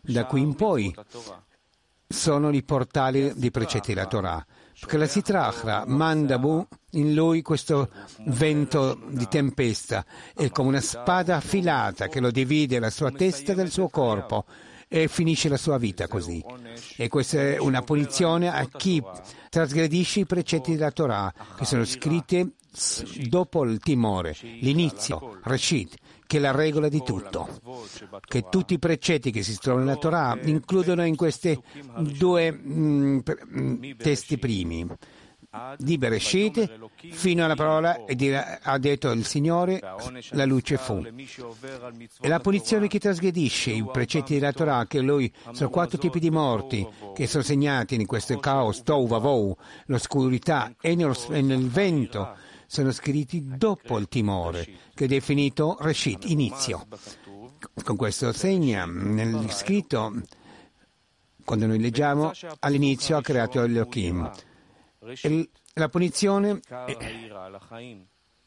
[0.00, 0.94] Da qui in poi
[2.08, 4.44] sono i portali di precetti della Torah.
[4.78, 6.40] Perché la Sitrachra manda
[6.90, 7.88] in lui questo
[8.26, 10.04] vento di tempesta,
[10.34, 14.44] è come una spada affilata che lo divide la sua testa dal suo corpo
[14.92, 16.44] e finisce la sua vita così.
[16.98, 19.02] E questa è una punizione a chi
[19.48, 22.54] trasgredisce i precetti della Torah, che sono scritti
[23.26, 25.94] dopo il timore, l'inizio, Rashid,
[26.26, 27.48] che è la regola di tutto,
[28.20, 31.58] che tutti i precetti che si trovano nella Torah includono in questi
[31.98, 33.22] due mh,
[33.58, 34.86] mm, testi primi
[35.76, 39.80] di Bereshit fino alla parola e ha detto il Signore
[40.30, 41.04] la luce fu
[42.20, 46.30] e la punizione che trasgredisce i precetti della Torah che lui sono quattro tipi di
[46.30, 49.54] morti che sono segnati in questo caos Tov Vavou
[49.86, 52.34] l'oscurità e, nel vento
[52.66, 56.86] sono scritti dopo il timore, che è definito Reshit, inizio.
[57.84, 60.22] Con questo segna nel scritto,
[61.44, 64.30] quando noi leggiamo, all'inizio ha creato Elohim.
[65.74, 66.60] La punizione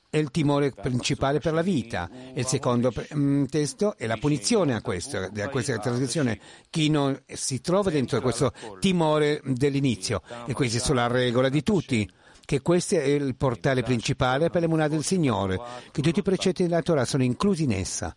[0.09, 2.09] è, il timore principale per la vita.
[2.33, 6.39] Il secondo mm, testo è la punizione a, questo, a questa trasgressione.
[6.69, 10.21] Chi non si trova dentro questo timore dell'inizio.
[10.45, 12.09] E questa è la regola di tutti
[12.45, 15.59] che questo è il portale principale per l'emunà del Signore,
[15.91, 18.15] che tutti i precetti della Torah sono inclusi in essa.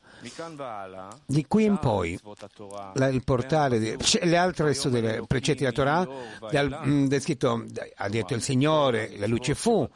[1.27, 2.19] Di qui in poi,
[2.95, 6.09] la, il portale, le altre resto dei precetti della Torah,
[6.51, 7.65] dal, mm, descritto,
[7.97, 9.89] ha detto il Signore, la luce fu,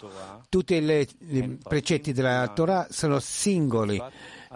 [0.49, 4.03] tutti i precetti della Torah sono singoli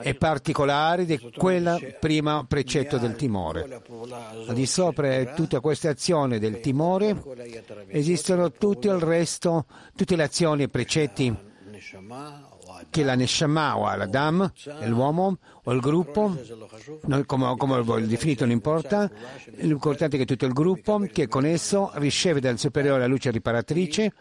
[0.00, 3.82] e particolari di quella prima precetto del timore.
[4.52, 7.16] Di sopra di tutta questa azione del timore
[7.88, 11.34] esistono tutto il resto, tutte le azioni e precetti
[12.90, 14.50] che la Neshama o l'Adam,
[14.84, 16.36] l'uomo o il gruppo,
[17.26, 19.10] come, come lo definito non importa,
[19.56, 24.12] l'importante è che tutto il gruppo che con esso riceve dal superiore la luce riparatrice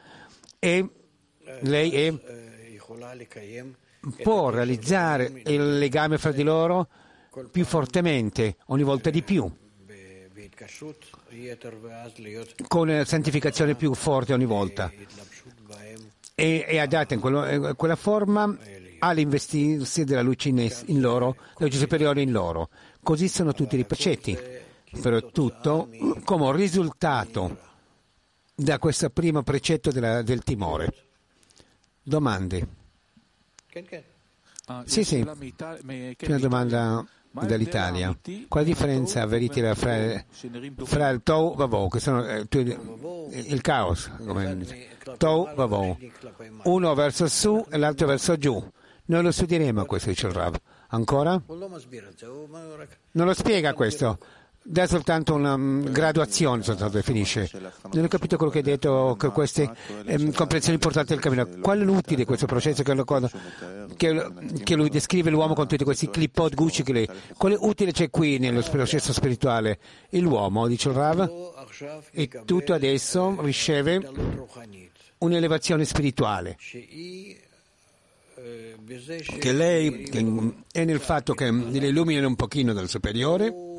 [0.60, 0.90] e
[1.62, 2.14] lei è
[4.22, 6.88] può realizzare il legame fra di loro
[7.52, 9.52] più fortemente, ogni volta di più,
[12.68, 14.91] con santificazione più forte ogni volta.
[16.38, 18.58] E è adatta in, in quella forma
[19.00, 22.70] all'investirsi della luce in, loro, la luce superiore in loro.
[23.01, 24.38] Così sono tutti i precetti,
[25.01, 25.89] però tutto
[26.24, 27.60] come risultato
[28.56, 30.93] da questo primo precetto della, del timore.
[32.01, 32.84] Domande?
[34.86, 38.17] Sì, sì, c'è una domanda dall'Italia.
[38.47, 40.23] Qual è la differenza veritica fra,
[40.84, 44.86] fra il Tou Vavò, che sono eh, il caos, come
[45.17, 45.97] Tou Vavò,
[46.63, 48.71] uno verso su e l'altro verso giù?
[49.07, 50.55] Noi lo studieremo questo, dice il Rav.
[50.88, 51.41] Ancora?
[53.11, 54.17] Non lo spiega questo
[54.68, 57.49] dà soltanto una um, graduazione, soltanto definisce.
[57.91, 59.70] Non ho capito quello che hai detto, che queste
[60.07, 61.47] um, comprensioni importanti del cammino.
[61.61, 64.32] Qual è l'utile di questo processo che,
[64.63, 66.84] che, lui descrive l'uomo con tutti questi clipot gucci?
[67.38, 69.78] Quale utile c'è qui nello processo spirituale?
[70.09, 71.30] L'uomo, dice il Rav,
[72.11, 74.09] e tutto adesso riceve
[75.20, 76.57] un'elevazione spirituale
[79.39, 80.03] che lei
[80.72, 83.74] è nel fatto che le illumina un pochino dal superiore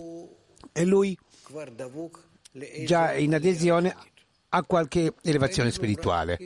[0.76, 1.16] e lui
[2.84, 3.94] già in adesione
[4.50, 6.38] a qualche elevazione spirituale.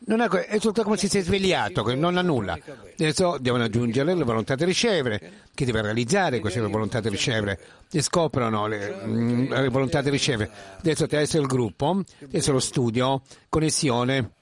[0.00, 2.58] Non è, è soltanto come se si è svegliato, che non ha nulla.
[2.92, 7.60] Adesso devono aggiungere la volontà di ricevere, chi deve realizzare questa volontà di ricevere,
[7.90, 10.50] e scoprono le, mm, la volontà di ricevere.
[10.78, 14.32] Adesso deve essere il gruppo, adesso lo studio, connessione.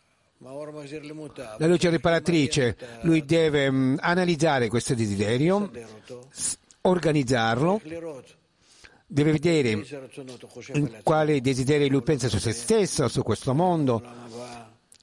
[1.59, 5.70] La luce riparatrice, lui deve um, analizzare questo desiderio,
[6.83, 7.81] organizzarlo
[9.07, 14.03] deve vedere in quale desiderio lui pensa su se stesso, su questo mondo,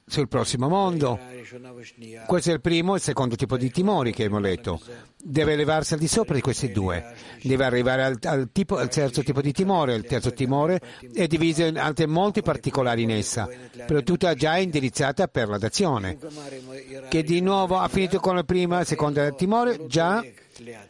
[0.06, 1.18] sul prossimo mondo.
[2.28, 4.82] Questo è il primo e il secondo tipo di timori che abbiamo letto.
[5.18, 9.24] Deve elevarsi al di sopra di questi due, deve arrivare al, al, tipo, al terzo
[9.24, 9.96] tipo di timore.
[9.96, 10.82] Il terzo timore
[11.14, 13.48] è diviso in altri molti particolari in essa,
[13.86, 16.18] però tutta già indirizzata per la dazione,
[17.08, 20.24] che di nuovo ha finito con il primo e il secondo timore, già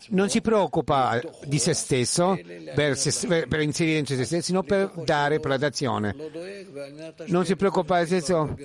[0.10, 2.38] non si preoccupa di se stesso
[2.74, 6.16] per, se, per inserire in se stesso, sino per dare per la dazione.
[7.28, 8.56] Non si preoccupa di se stesso,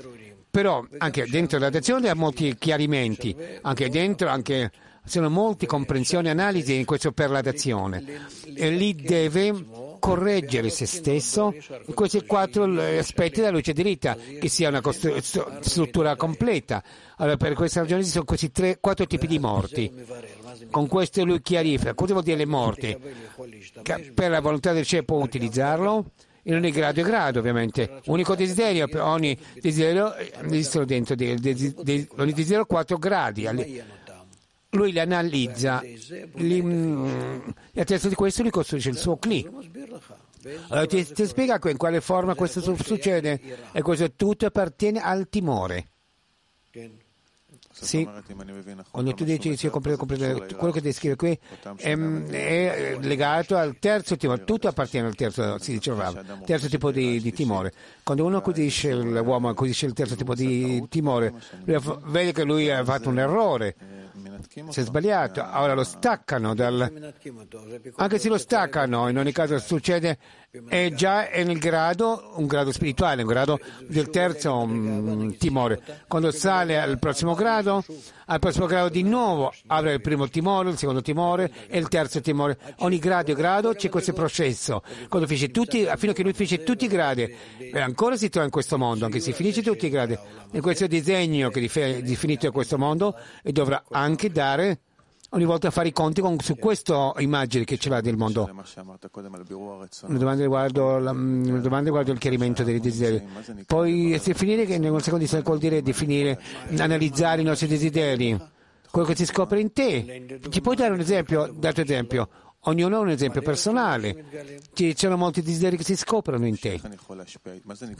[0.50, 4.72] però anche dentro la dazione ha molti chiarimenti, anche dentro anche,
[5.04, 10.86] sono molte comprensioni e analisi in questo per la dazione e lì deve correggere se
[10.86, 11.54] stesso
[11.86, 14.82] in questi quattro aspetti della luce diritta, che sia una
[15.60, 16.82] struttura completa.
[17.16, 19.92] Allora, per questa ragione ci sono questi tre, quattro tipi di morti.
[20.70, 22.96] Con questo lui chiarifica cosa vuol dire le morti.
[24.14, 26.10] Per la volontà del cielo può utilizzarlo
[26.44, 28.00] in ogni grado e grado ovviamente.
[28.06, 33.46] Unico desiderio, per ogni desiderio esistono dentro del, del, ogni desiderio quattro gradi.
[34.70, 37.06] Lui li analizza, li, mm,
[37.72, 39.48] e attraverso di questo lui costruisce il suo cli.
[40.68, 43.40] Allora, ti, ti spiega in quale forma questo succede
[43.72, 45.88] e questo tutto appartiene al timore.
[47.80, 48.08] Sì,
[48.90, 51.38] quando tu dici che comprendo, comprendo, quello che descrive qui
[51.76, 56.12] è, è, legato al terzo timore, tutto appartiene al terzo, si diceva,
[56.44, 57.72] terzo tipo di, di, timore.
[58.02, 61.32] Quando uno accudisce l'uomo, accudisce il terzo tipo di timore,
[61.64, 63.76] vede che lui ha fatto un errore
[64.68, 67.12] si è sbagliato, ora lo staccano dal...
[67.96, 70.18] anche se lo staccano, in ogni caso succede,
[70.68, 75.78] è già nel grado, un grado spirituale, un grado del terzo um, timore.
[76.08, 77.84] Quando sale al prossimo grado,
[78.24, 82.22] al prossimo grado di nuovo avrà il primo timore, il secondo timore e il terzo
[82.22, 82.56] timore.
[82.78, 84.82] Ogni grado e grado c'è questo processo.
[85.10, 88.46] Quando finisce tutti, fino a che lui finisce tutti i gradi, e ancora si trova
[88.46, 90.16] in questo mondo, anche se finisce tutti i gradi,
[90.52, 94.80] in questo disegno che è definito in questo mondo, e dovrà anche dare
[95.30, 98.48] ogni volta fare i conti con, su questa immagine che ce l'ha del mondo.
[100.06, 103.26] Una domanda riguardo, la, una domanda riguardo il chiarimento dei desideri.
[103.66, 106.40] Poi se finire che nel secondo disegno vuol dire definire,
[106.78, 108.38] analizzare i nostri desideri,
[108.90, 110.40] quello che si scopre in te.
[110.48, 112.28] Ci puoi dare un esempio, dato esempio?
[112.62, 114.24] Ognuno ha un esempio personale.
[114.74, 116.80] Ci sono molti desideri che si scoprono in te.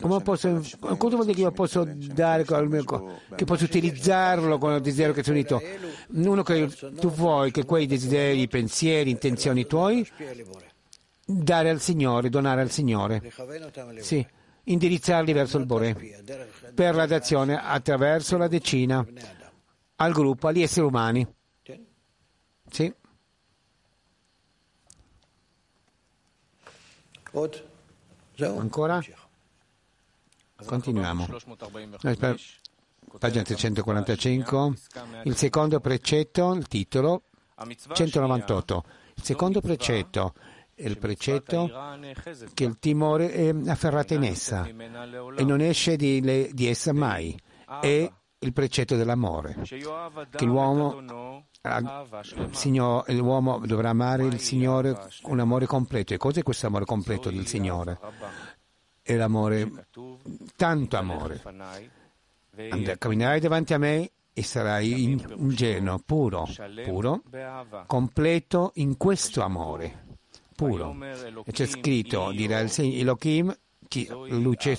[0.01, 5.15] Come posso, cosa vuol dire che io posso dare che posso utilizzarlo con il desiderio
[5.15, 5.63] che sono unito?
[6.09, 10.07] Uno che tu vuoi che quei desideri, pensieri, intenzioni tuoi,
[11.25, 13.33] dare al Signore, donare al Signore.
[14.01, 14.27] Sì,
[14.65, 15.97] indirizzarli verso il Bore
[16.75, 19.07] per la dazione attraverso la decina
[19.97, 21.27] al gruppo, agli esseri umani.
[22.71, 22.93] Sì.
[28.59, 29.03] Ancora?
[30.65, 31.27] Continuiamo.
[33.19, 34.73] Pagina 345,
[35.25, 37.23] il secondo precetto, il titolo
[37.93, 38.85] 198.
[39.15, 40.35] Il secondo precetto
[40.75, 41.71] è il precetto
[42.55, 47.37] che il timore è afferrato in essa e non esce di, di essa mai.
[47.81, 51.45] È il precetto dell'amore, che l'uomo
[52.53, 56.15] Signore, l'uomo dovrà amare il Signore con un amore completo.
[56.15, 57.99] E cos'è questo amore completo del Signore?
[59.03, 59.89] È l'amore,
[60.57, 61.43] tanto amore.
[62.99, 66.47] Camminerai davanti a me e sarai ingenuo, puro,
[66.85, 67.23] puro,
[67.87, 70.07] completo in questo amore,
[70.55, 70.97] puro.
[71.45, 73.59] E c'è scritto, dirà il Signore Elohim,
[74.29, 74.79] luce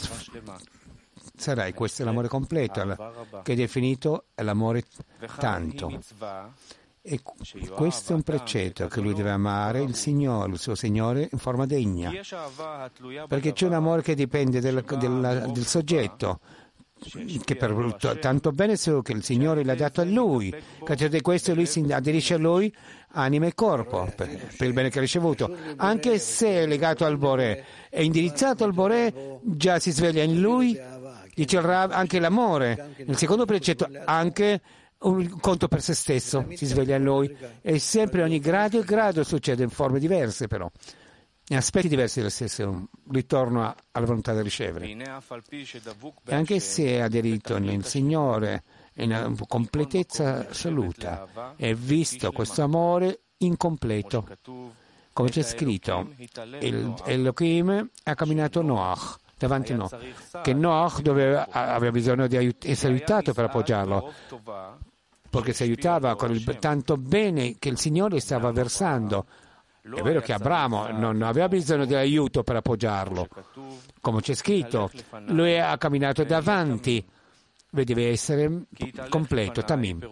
[1.40, 2.84] sarai, questo è l'amore completo,
[3.44, 4.84] che è definito l'amore
[5.38, 6.00] tanto.
[7.02, 11.40] E questo è un precetto che lui deve amare il Signore, il suo Signore, in
[11.40, 12.12] forma degna.
[13.28, 16.40] Perché c'è un amore che dipende del, del, del soggetto,
[17.46, 20.54] che per tanto bene solo che il Signore l'ha dato a lui.
[20.54, 22.74] A questo lui si aderisce a lui,
[23.12, 24.28] anima e corpo, per,
[24.58, 25.50] per, il bene che ha ricevuto.
[25.78, 30.78] Anche se è legato al Boré, è indirizzato al Boré, già si sveglia in lui,
[31.46, 32.96] dice anche l'amore.
[33.06, 34.62] Nel secondo precetto, anche
[35.00, 39.24] un conto per se stesso, si sveglia in lui e sempre ogni grado e grado
[39.24, 40.70] succede in forme diverse però,
[41.48, 44.88] in aspetti diversi dello stesso ritorno alla volontà di ricevere.
[46.26, 48.64] E anche se è aderito nel Signore
[48.96, 54.28] in completezza assoluta e visto questo amore incompleto,
[55.14, 56.14] come c'è scritto,
[56.60, 62.66] il Elohim ha camminato Noach davanti a Noach, che Noach doveva, aveva bisogno di aiut-
[62.66, 64.14] essere aiutato per appoggiarlo,
[65.30, 69.26] perché si aiutava con il tanto bene che il Signore stava versando.
[69.82, 73.28] È vero che Abramo non aveva bisogno di aiuto per appoggiarlo,
[74.02, 74.92] come c'è scritto,
[75.28, 77.04] lui ha camminato davanti,
[77.70, 78.66] deve essere
[79.08, 80.06] completo, tamim.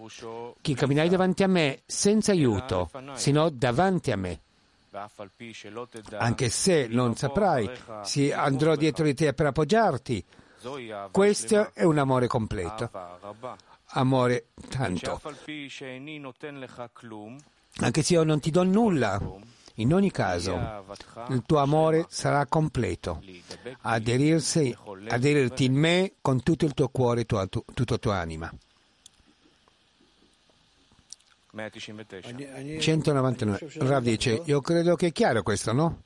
[0.61, 4.39] Chi camminai davanti a me senza aiuto, sino davanti a me.
[6.17, 7.69] Anche se non saprai,
[8.03, 10.25] sì, andrò dietro di te per appoggiarti.
[11.11, 12.89] Questo è un amore completo
[13.91, 15.21] amore tanto.
[17.79, 19.21] Anche se io non ti do nulla,
[19.75, 20.83] in ogni caso
[21.29, 23.21] il tuo amore sarà completo.
[23.81, 24.75] Aderirsi,
[25.07, 28.51] aderirti in me con tutto il tuo cuore e tutta la tua anima.
[32.79, 33.59] 199.
[33.79, 36.01] Rav dice, io credo che è chiaro questo, no?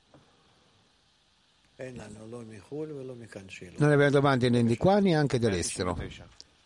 [3.76, 5.98] Non abbiamo domande né di qua neanche dall'estero.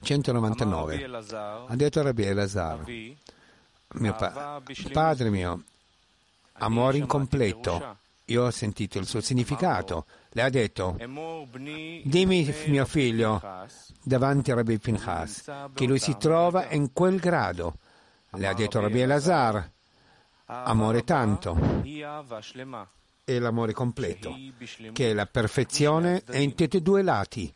[0.03, 1.05] 199.
[1.05, 2.84] Ha detto Rabbi Elazar,
[3.95, 4.62] mio pa-
[4.93, 5.62] padre mio,
[6.55, 7.97] amore incompleto.
[8.26, 10.05] Io ho sentito il suo significato.
[10.30, 13.41] Le ha detto, dimmi mio figlio,
[14.03, 17.78] davanti a Rabbi Pinchas, che lui si trova in quel grado.
[18.37, 19.70] Le ha detto Rabbi Elazar,
[20.47, 21.57] amore tanto
[23.24, 24.34] è l'amore completo,
[24.93, 27.53] che è la perfezione in tutti e due i lati.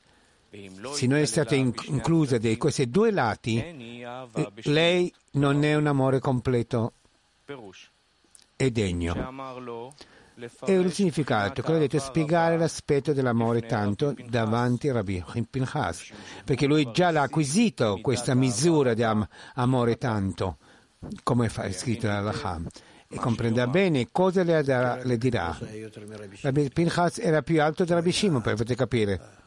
[0.93, 4.05] Se non è inclusa di questi due lati,
[4.65, 6.95] lei non è un amore completo
[8.57, 9.15] e degno.
[10.65, 16.11] E il significato, quello detto, è spiegare l'aspetto dell'amore tanto davanti a Rabbi Pinchas,
[16.45, 20.57] perché lui già l'ha acquisito questa misura di am- amore tanto,
[21.23, 22.69] come è scritto nell'Acham,
[23.09, 24.63] e comprenda bene cosa le,
[25.03, 25.57] le dirà.
[26.43, 29.39] Rabbi Pinchas era più alto di Rabbi Shimon, per poter capire.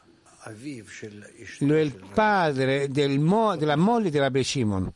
[1.60, 4.91] Lui è il padre del mo, della moglie di Rabbi Shimon,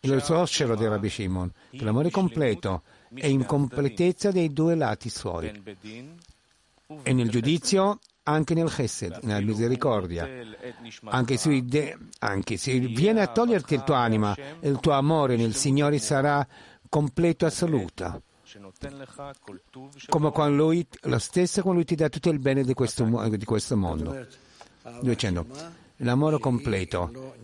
[0.00, 2.82] il suocero di Rabbi Shimon, per l'amore completo
[3.14, 5.62] e in completezza dei due lati suoi.
[7.02, 10.28] E nel giudizio anche nel chesed, nella misericordia.
[11.04, 15.98] Anche se, anche se viene a toglierti il tuo anima, il tuo amore nel Signore
[15.98, 16.46] sarà
[16.88, 18.22] completo e assoluto
[20.08, 23.44] come quando lui, lo stesso quando lui ti dà tutto il bene di questo, di
[23.44, 24.26] questo mondo.
[25.00, 25.46] Dicendo,
[25.96, 27.34] l'amore completo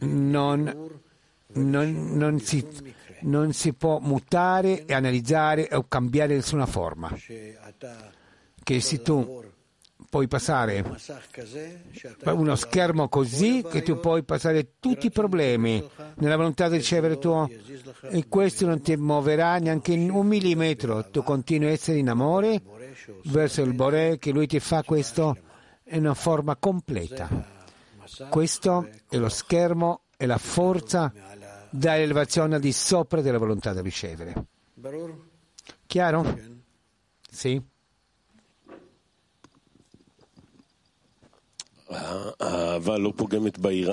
[0.00, 1.00] non,
[1.46, 2.66] non, non, si,
[3.22, 7.16] non si può mutare e analizzare o cambiare nessuna forma.
[8.62, 9.44] Che se tu
[10.16, 10.82] puoi passare.
[12.24, 15.86] Uno schermo così che tu puoi passare tutti i problemi
[16.16, 17.50] nella volontà di ricevere tuo.
[18.00, 21.10] E questo non ti muoverà neanche un millimetro.
[21.10, 22.62] Tu continui a essere in amore
[23.24, 25.36] verso il Bore che lui ti fa questo
[25.90, 27.28] in una forma completa.
[28.30, 31.12] Questo è lo schermo e la forza
[31.68, 34.46] dall'elevazione al di sopra della volontà di ricevere.
[35.86, 36.54] Chiaro?
[37.28, 37.74] sì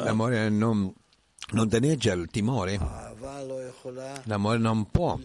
[0.03, 0.93] L'amore non,
[1.51, 2.79] non danneggia il timore.
[4.23, 5.19] L'amore non può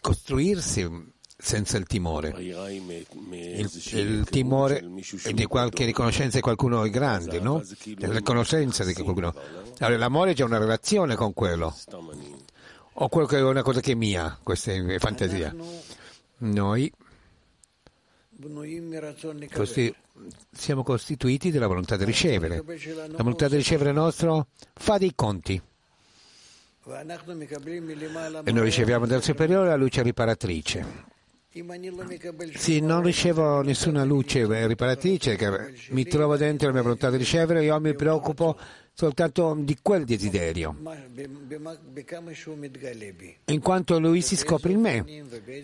[0.00, 2.34] costruirsi senza il timore.
[2.38, 4.84] Il, il timore
[5.24, 7.62] è di qualche riconoscenza di qualcuno è grande, no?
[7.98, 9.34] La riconoscenza di qualcuno.
[9.78, 11.74] Allora, l'amore è già una relazione con quello.
[12.98, 15.54] O quello che è una cosa che è mia, questa è fantasia.
[16.38, 16.92] Noi
[19.52, 19.94] Costi-
[20.50, 22.56] siamo costituiti dalla volontà di ricevere.
[22.56, 25.60] La volontà di ricevere nostro fa dei conti.
[28.44, 31.12] E noi riceviamo dal superiore la luce riparatrice.
[32.54, 35.38] Se non ricevo nessuna luce riparatrice,
[35.90, 38.58] mi trovo dentro la mia volontà di ricevere, io mi preoccupo
[38.94, 40.76] soltanto di quel desiderio,
[43.46, 45.04] in quanto lui si scopre in me,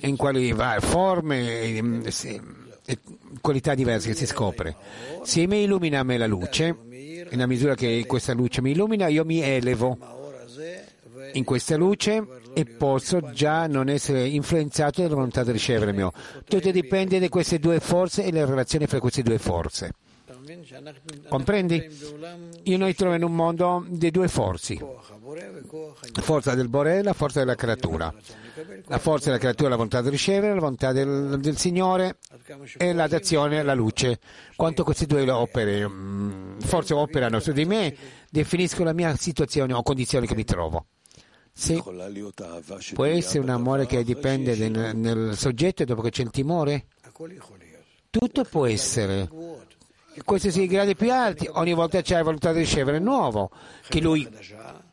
[0.01, 1.78] in quali forme
[2.85, 2.99] e
[3.41, 4.76] qualità diverse si scopre.
[5.22, 6.76] Se mi illumina a me la luce,
[7.31, 9.97] nella misura che questa luce mi illumina, io mi elevo
[11.35, 16.12] in questa luce e posso già non essere influenzato dalla volontà di ricevere mio.
[16.45, 19.93] Tutto dipende da queste due forze e le relazioni fra queste due forze.
[21.28, 21.88] Comprendi?
[22.64, 24.74] Io noi troviamo in un mondo di due forze.
[24.74, 28.12] La forza del Bore e la forza della creatura.
[28.86, 32.18] La forza della creatura è la volontà di ricevere, la volontà del, del Signore
[32.76, 34.18] e la d'azione, la luce.
[34.57, 35.88] Quanto queste due opere,
[36.61, 37.94] forse operano su di me,
[38.30, 40.86] definiscono la mia situazione o condizione che mi trovo.
[41.53, 41.82] Sì.
[42.94, 46.86] Può essere un amore che dipende nel, nel soggetto dopo che c'è il timore?
[48.11, 49.28] Tutto può essere.
[50.24, 53.50] Questi sono i gradi più alti, ogni volta c'è la volontà di ricevere nuovo,
[53.88, 54.28] che lui,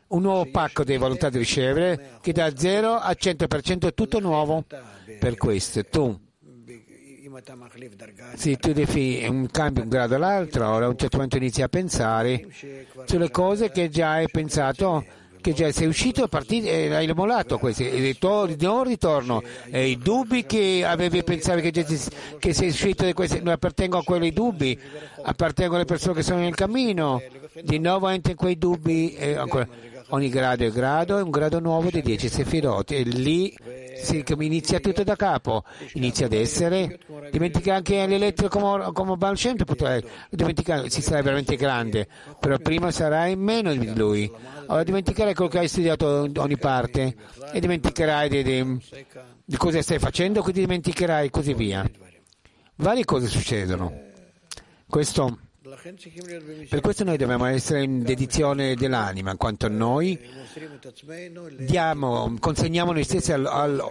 [0.08, 4.64] un nuovo pacco di volontà di ricevere che da 0 a 100% è tutto nuovo.
[5.18, 6.18] Per questo tu,
[8.34, 8.72] se tu
[9.28, 12.48] un cambio un grado all'altro, ora a un certo momento inizi a pensare
[13.04, 15.04] sulle cose che già hai pensato
[15.40, 18.16] che già sei uscito e hai molato questi, e
[18.60, 21.70] non ritorno, e i dubbi che avevi pensato che,
[22.38, 24.78] che sei uscito di questi, non appartengo a quei dubbi,
[25.22, 27.22] appartengo alle persone che sono nel cammino,
[27.62, 29.16] di nuovo entro in quei dubbi,
[30.08, 33.54] ogni grado è grado, è un grado nuovo di 10 sefirot, e lì
[34.00, 36.98] si inizia tutto da capo, inizia ad essere,
[37.30, 39.56] dimentica anche l'elettro come, come Baal Shem,
[40.30, 42.06] dimentica, si sarà veramente grande,
[42.38, 44.30] però prima sarai meno di lui.
[44.66, 47.14] Allora dimenticherai quello che hai studiato in ogni parte
[47.52, 48.78] e dimenticherai di, di,
[49.44, 51.88] di cosa stai facendo, quindi dimenticherai e così via.
[52.76, 54.06] Varie cose succedono.
[54.86, 55.38] Questo
[56.68, 60.18] per questo noi dobbiamo essere in dedizione dell'anima, in quanto noi.
[61.58, 63.82] Diamo, consegniamo noi stessi al, al,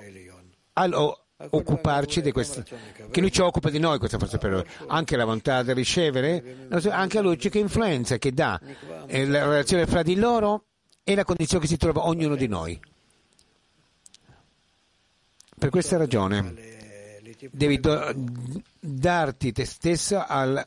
[0.74, 2.64] al occuparci di questo,
[3.12, 7.18] che lui ci occupa di noi, questa forza per anche la volontà di ricevere, anche
[7.20, 10.66] a lui che influenza, che dà la relazione fra di loro
[11.04, 12.80] e la condizione che si trova ognuno di noi.
[15.60, 16.56] Per questa ragione
[17.52, 18.14] devi do,
[18.80, 20.64] darti te stesso al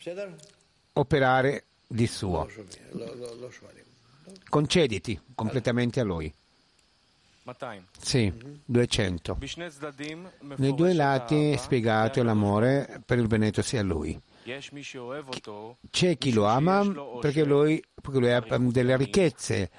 [1.00, 2.48] operare di suo.
[4.48, 6.32] Concediti completamente a lui.
[7.98, 8.32] Sì,
[8.64, 9.38] 200.
[10.56, 14.20] Nei due lati è spiegato l'amore per il benedetto sia lui.
[15.90, 16.82] C'è chi lo ama
[17.20, 19.70] perché lui, perché lui ha delle ricchezze,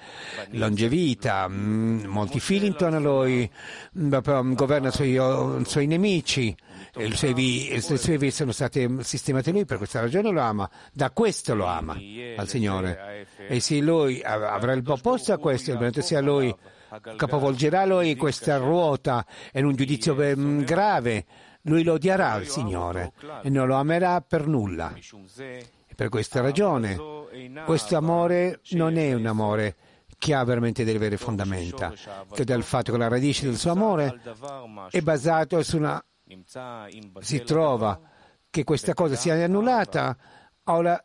[0.50, 3.50] longevità, molti figli intorno a lui,
[3.90, 6.54] governa i suoi, i suoi nemici,
[6.94, 11.64] i suoi vite sono state sistemate lui, per questa ragione lo ama, da questo lo
[11.64, 11.96] ama
[12.36, 13.26] al Signore.
[13.48, 16.54] E se lui avrà il posto a questo, il benedetto sia lui,
[17.16, 19.24] capovolgerà lui questa ruota
[19.54, 21.24] in un giudizio grave,
[21.62, 23.12] lui lo odierà al Signore
[23.42, 24.92] e non lo amerà per nulla.
[24.94, 26.98] E per questa ragione,
[27.64, 29.76] questo amore non è un amore
[30.18, 31.92] che ha veramente delle vere fondamenta,
[32.32, 34.20] che dal fatto che la radice del suo amore
[34.90, 36.04] è basato su una
[37.20, 38.00] si trova
[38.50, 40.16] che questa cosa sia annullata,
[40.64, 41.02] ora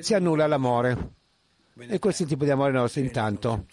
[0.00, 1.20] si annulla l'amore.
[1.74, 3.64] E questo è il tipo di amore nostro intanto,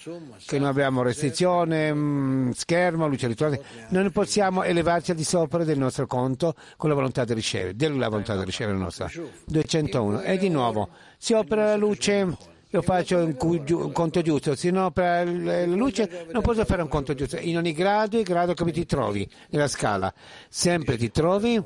[0.45, 6.07] che non abbiamo restrizione, schermo, luce rituale, non possiamo elevarci al di sopra del nostro
[6.07, 9.09] conto con la volontà di ricevere, della volontà di ricevere nostra.
[9.45, 10.21] 201.
[10.21, 12.37] E di nuovo, si opera la luce,
[12.71, 16.87] io faccio un, un conto giusto, se non opera la luce non posso fare un
[16.87, 17.37] conto giusto.
[17.37, 20.13] In ogni grado e grado che ti trovi nella scala,
[20.49, 21.61] sempre ti trovi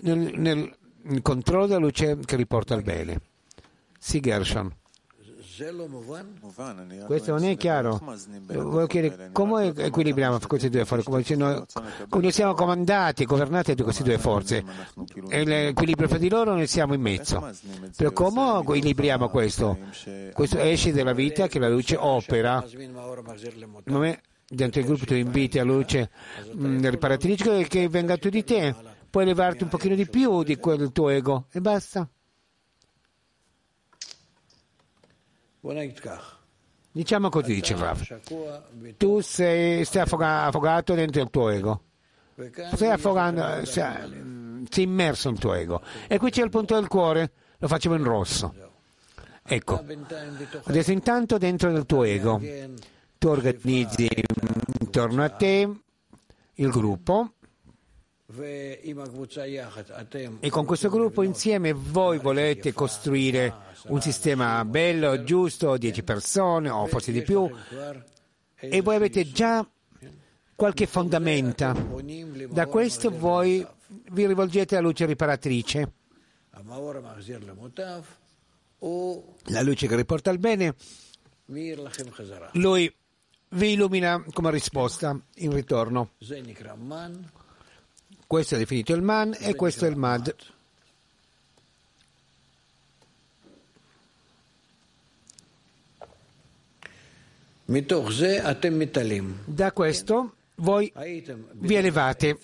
[0.00, 3.20] nel, nel, controllo della luce che riporta al bene.
[3.98, 4.70] Sì, Gershon.
[7.06, 7.98] Questo non è chiaro.
[8.46, 11.04] Voglio chiedere come equilibriamo queste due forze?
[11.04, 11.64] Come, noi,
[12.10, 14.62] come siamo comandati e governati da queste due forze?
[15.30, 17.48] E l'equilibrio fra di loro noi siamo in mezzo.
[17.96, 19.78] Però come equilibriamo questo?
[20.34, 22.62] Questo esce dalla vita che la luce opera.
[24.48, 26.10] Dentro il gruppo tu inviti a luce
[26.52, 28.74] riparatrice che venga tu di te.
[29.08, 32.06] Puoi elevarti un pochino di più di quel tuo ego e basta.
[36.92, 38.20] Diciamo così, dice Rav.
[38.96, 41.82] Tu sei, stai affogato dentro il tuo ego.
[42.72, 45.82] Stai affogando, sei, sei immerso nel tuo ego.
[46.06, 48.54] E qui c'è il punto del cuore, lo facciamo in rosso.
[49.42, 49.84] Ecco,
[50.64, 52.40] adesso intanto dentro del tuo ego
[53.18, 54.08] tu organizzi
[54.80, 55.70] intorno a te
[56.54, 57.34] il gruppo
[60.40, 63.54] e con questo gruppo insieme voi volete costruire
[63.88, 67.48] un sistema bello, giusto, 10 persone o forse di più.
[68.58, 69.66] e voi avete già
[70.54, 71.74] qualche fondamenta.
[72.48, 73.66] Da questo voi
[74.10, 75.92] vi rivolgete alla luce riparatrice.
[79.44, 80.74] La luce che riporta il bene,
[82.52, 82.92] lui
[83.50, 86.10] vi illumina come risposta in ritorno.
[88.26, 90.34] Questo è definito il man e questo è il mad.
[99.44, 100.92] Da questo voi
[101.52, 102.38] vi elevate,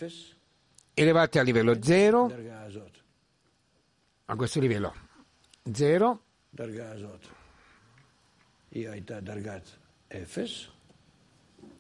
[0.95, 2.33] elevate a livello 0,
[4.27, 4.95] a questo livello.
[5.73, 6.23] 0,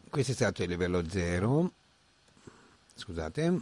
[0.08, 1.72] questo è stato il livello 0,
[2.94, 3.60] scusate,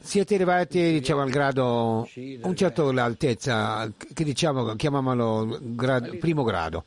[0.00, 6.84] siete arrivati diciamo, al grado, un certo l'altezza, che diciamo, chiamiamolo grado, primo grado.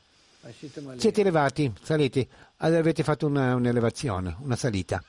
[0.97, 5.03] Siete elevati, saliti, avete fatto una, un'elevazione, una salita.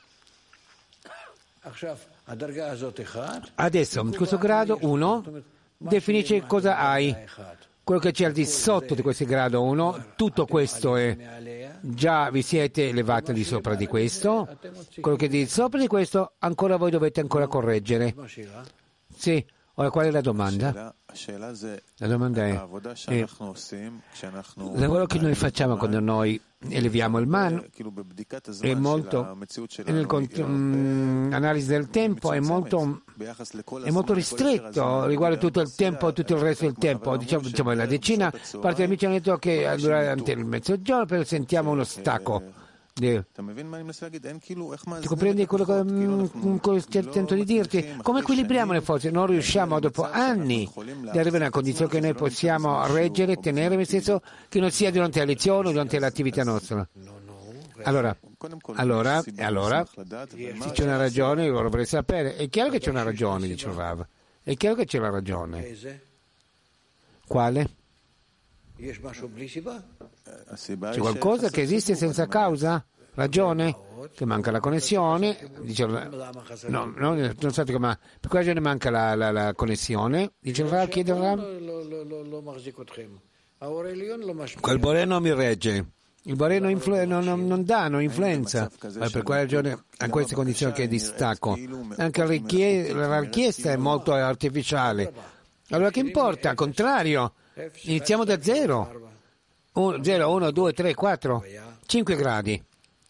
[3.55, 5.43] Adesso, questo grado 1
[5.77, 7.15] definisce cosa hai.
[7.85, 11.17] Quello che c'è al di sotto di questo grado 1, tutto questo è
[11.87, 14.59] già vi siete elevati al di sopra di questo.
[15.01, 18.15] Quello che di sopra di questo ancora voi dovete ancora correggere.
[19.15, 20.95] Sì, ora qual è la domanda?
[21.97, 22.67] La domanda è,
[23.07, 27.65] è il lavoro che noi facciamo quando noi eleviamo il man
[28.61, 29.37] è molto,
[30.47, 33.03] nell'analisi del tempo è molto,
[33.83, 37.17] è molto ristretto riguardo tutto il tempo tutto il resto del tempo.
[37.17, 41.71] Diciamo, diciamo la decina parte degli amici hanno detto che durante il mezzogiorno però sentiamo
[41.71, 42.63] uno stacco
[45.01, 47.97] ti comprendi quello che, che tento di dirti?
[48.01, 49.11] Come equilibriamo le forze?
[49.11, 50.71] Non riusciamo dopo anni
[51.11, 54.93] di arrivare a una condizione che noi possiamo reggere, tenere, nel senso che non sia
[54.93, 56.89] durante la lezione o durante l'attività nostra.
[57.83, 58.17] Allora,
[58.75, 62.37] allora, allora se c'è una ragione, io vorrei sapere.
[62.37, 64.07] È chiaro che c'è una ragione, dice Rav.
[64.41, 65.77] È chiaro che c'è la ragione.
[67.27, 67.71] Quale?
[70.55, 72.85] C'è qualcosa che esiste senza causa?
[73.15, 73.77] Ragione?
[74.15, 75.37] Che manca la connessione?
[75.61, 80.33] Dice, no, no, non so come, per quale ragione manca la, la, la connessione?
[80.41, 81.41] Dice Rav, chiede Rav.
[84.61, 85.87] Quel Bore non mi regge.
[86.27, 88.71] Il Bore non, influ- non, non, non dà, non influenza.
[88.99, 91.59] Ma per quale ragione a queste condizioni che è distacco?
[91.97, 95.13] Anche la richiesta, la richiesta è molto artificiale.
[95.71, 96.51] Allora che importa?
[96.51, 97.35] Al contrario,
[97.83, 99.04] iniziamo da zero.
[99.75, 101.45] 0, 1, 2, 3, 4,
[101.87, 102.65] 5 gradi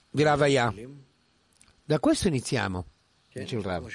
[0.09, 0.73] di Ravaya.
[1.85, 2.87] Da questo iniziamo,
[3.31, 3.91] dice il Rav.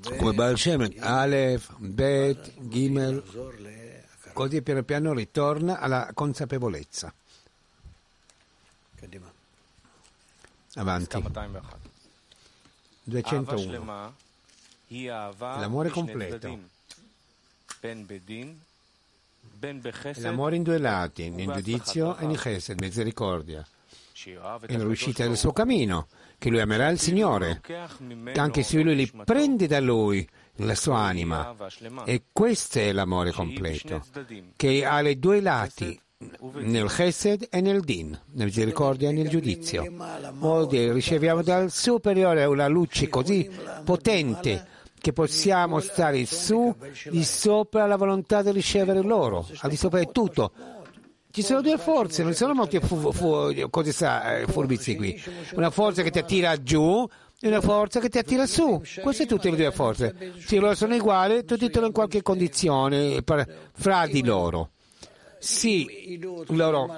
[0.00, 3.22] Come Baal Shem, Aleph, Bet, Gimel,
[4.32, 7.12] così piano piano ritorna alla consapevolezza.
[10.74, 11.22] Avanti.
[13.02, 14.14] 201.
[15.38, 16.58] L'amore completo.
[20.16, 23.66] L'amore in due lati, nel giudizio e nel chesed, misericordia,
[24.66, 26.06] e nell'uscita del suo cammino,
[26.38, 27.60] che lui amerà il Signore,
[28.34, 31.56] anche se lui li prende da lui, la sua anima.
[32.04, 34.04] E questo è l'amore completo,
[34.56, 36.00] che ha i due lati,
[36.54, 39.82] nel chesed e nel din, nella misericordia e nel giudizio.
[40.68, 43.48] Dire, riceviamo dal superiore una luce così
[43.84, 44.66] potente
[44.98, 46.74] che possiamo stare su
[47.10, 50.52] di sopra la volontà di ricevere loro, al di sopra di tutto.
[51.30, 55.20] Ci sono due forze, non sono molti fu, fu, cose sa, eh, furbizi qui.
[55.54, 57.06] Una forza che ti attira giù
[57.40, 58.80] e una forza che ti attira su.
[59.02, 60.32] Queste sono tutte le due forze.
[60.38, 63.22] Se loro sono uguali, tutti sono in qualche condizione
[63.72, 64.70] fra di loro
[65.38, 66.18] sì,
[66.48, 66.88] loro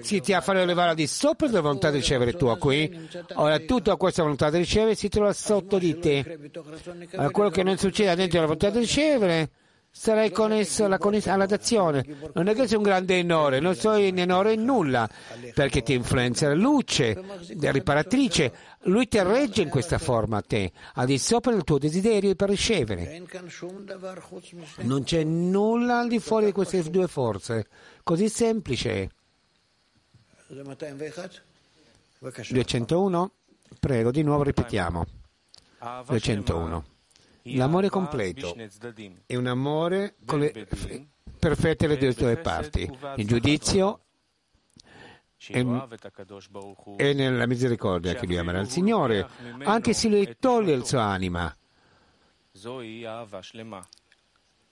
[0.00, 3.96] si ti fanno elevare al di sopra della volontà di ricevere tua qui, ora tutta
[3.96, 6.38] questa volontà di ricevere si trova sotto di te.
[7.12, 9.50] Allora, quello che non succede dentro la volontà di ricevere
[9.94, 12.04] sarai connesso alla, alla dazione.
[12.32, 15.08] Non è che sei un grande enore, non sei in enore in nulla,
[15.54, 17.22] perché ti influenza la luce,
[17.60, 18.52] la riparatrice.
[18.84, 22.48] Lui ti regge in questa forma a te, al di sopra del tuo desiderio per
[22.48, 23.22] ricevere.
[24.78, 27.68] Non c'è nulla al di fuori di queste due forze.
[28.02, 29.10] Così semplice.
[32.48, 33.32] 201?
[33.78, 35.06] Prego, di nuovo ripetiamo.
[36.06, 36.91] 201.
[37.44, 38.54] L'amore completo
[39.26, 40.66] è un amore con le
[41.38, 44.00] perfette le due parti, il giudizio
[45.48, 49.28] e, nella misericordia che lui amerà il Signore,
[49.64, 51.56] anche se lui toglie la sua anima.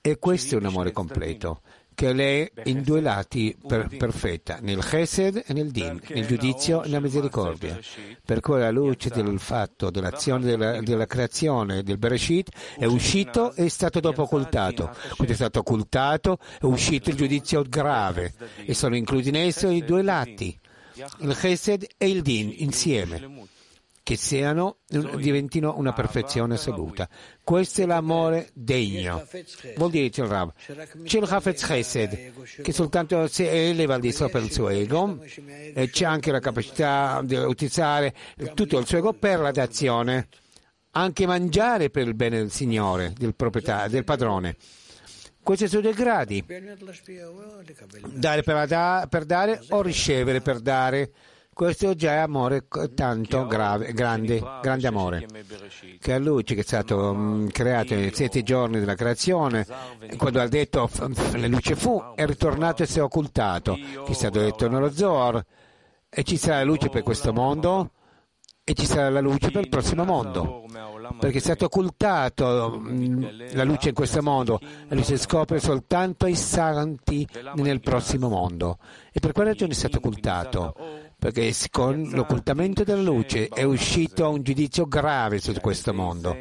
[0.02, 1.62] E questo è un amore completo,
[2.00, 6.86] che lei in due lati per, perfetta, nel chesed e nel din, nel giudizio e
[6.86, 7.78] nella misericordia.
[8.24, 12.48] Per cui la luce del fatto dell'azione della, della creazione del Bereshit
[12.78, 14.90] è uscito e è stato dopo occultato.
[15.14, 18.32] Quando è stato occultato è uscito il giudizio grave
[18.64, 20.58] e sono inclusi in esso i due lati,
[21.18, 23.48] il chesed e il din insieme
[24.02, 27.08] che siano, diventino una perfezione assoluta.
[27.44, 29.26] Questo è l'amore degno.
[29.76, 30.52] Vuol dire il Rav.
[31.04, 35.18] C'è il Hafez Chesed, che soltanto si eleva al di sopra il suo ego
[35.74, 38.14] e c'è anche la capacità di utilizzare
[38.54, 40.28] tutto il suo ego per la dazione,
[40.92, 43.34] anche mangiare per il bene del Signore, del
[43.88, 44.56] del padrone.
[45.42, 46.44] Questi sono dei gradi.
[48.12, 51.12] Dare per, da, per dare o ricevere per dare
[51.60, 55.26] questo già è amore tanto grave, grande, grande amore,
[56.00, 59.66] che a lui che è stato mm, creato nei sette giorni della creazione,
[60.16, 60.88] quando ha detto
[61.34, 64.70] la luce fu, è ritornato e si è occultato, che è stato detto?
[64.70, 65.44] Nello Zohar,
[66.08, 67.90] e ci sarà la luce per questo mondo?
[68.62, 70.64] e ci sarà la luce per il prossimo mondo.
[71.18, 74.60] perché è stato occultato mm, la luce in questo mondo.
[74.88, 78.78] e lui si scopre soltanto ai santi nel prossimo mondo.
[79.12, 81.09] E per quale ragione è stato occultato?
[81.20, 86.34] Perché con l'occultamento della luce è uscito un giudizio grave su questo mondo,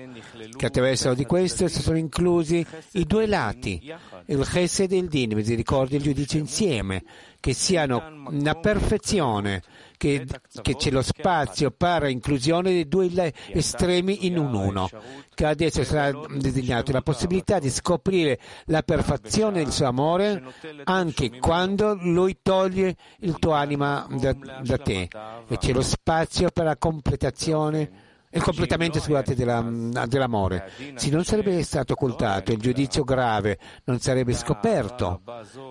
[0.56, 3.94] che attraverso di questo sono inclusi i due lati,
[4.28, 7.04] il chesed e il din, misericordia e il giudizio insieme,
[7.40, 9.62] che siano una perfezione,
[9.98, 10.26] che,
[10.62, 14.90] che c'è lo spazio per inclusione dei due estremi in un uno,
[15.34, 20.44] che adesso sarà designato la possibilità di scoprire la perfezione del suo amore
[20.84, 25.08] anche quando lui toglie il tuo anima da, da te.
[25.48, 29.62] E c'è lo spazio per la completazione il completamento scusate, della,
[30.06, 30.72] dell'amore.
[30.96, 35.22] Se non sarebbe stato occultato, il giudizio grave non sarebbe scoperto,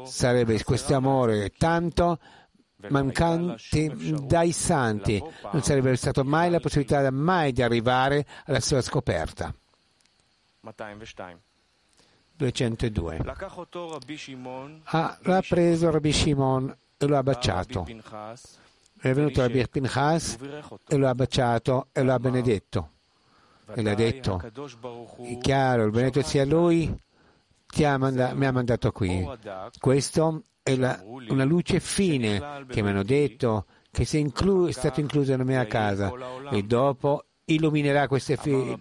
[0.04, 2.18] sarebbe questo amore tanto
[2.88, 3.92] mancante
[4.24, 9.54] dai santi, non sarebbe stata mai la possibilità mai di arrivare alla sua scoperta.
[12.36, 13.18] 202.
[14.84, 17.86] Ah, l'ha preso Rabbi Shimon e lo ha baciato.
[19.00, 20.36] È venuto Rabbi Pinchas
[20.88, 22.90] e lo ha baciato e lo ha benedetto.
[23.74, 24.40] E le ha detto,
[25.22, 26.92] è chiaro, il benedetto sia lui,
[27.84, 29.28] ha manda- mi ha mandato qui.
[29.78, 35.00] Questo è la, una luce fine che mi hanno detto che è, inclu- è stato
[35.00, 36.12] incluso nella mia casa
[36.50, 38.76] e dopo illuminerà queste figlie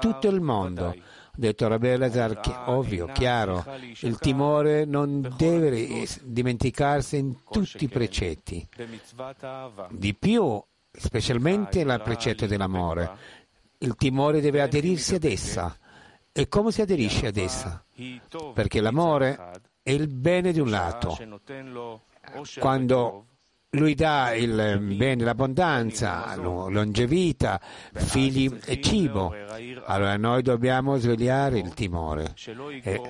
[0.00, 0.94] tutto il mondo.
[1.36, 3.64] Detto Rabbi Lazar, ovvio, chiaro,
[4.00, 8.66] il timore non deve dimenticarsi in tutti i precetti.
[9.90, 13.10] Di più, specialmente il precetto dell'amore.
[13.78, 15.76] Il timore deve aderirsi ad essa.
[16.32, 17.84] E come si aderisce ad essa?
[18.54, 19.38] Perché l'amore
[19.82, 21.18] è il bene di un lato.
[22.58, 23.26] Quando
[23.74, 27.60] lui dà il bene, l'abbondanza, longevità,
[27.92, 29.34] figli e cibo.
[29.86, 32.34] Allora noi dobbiamo svegliare il timore
[32.82, 33.00] e,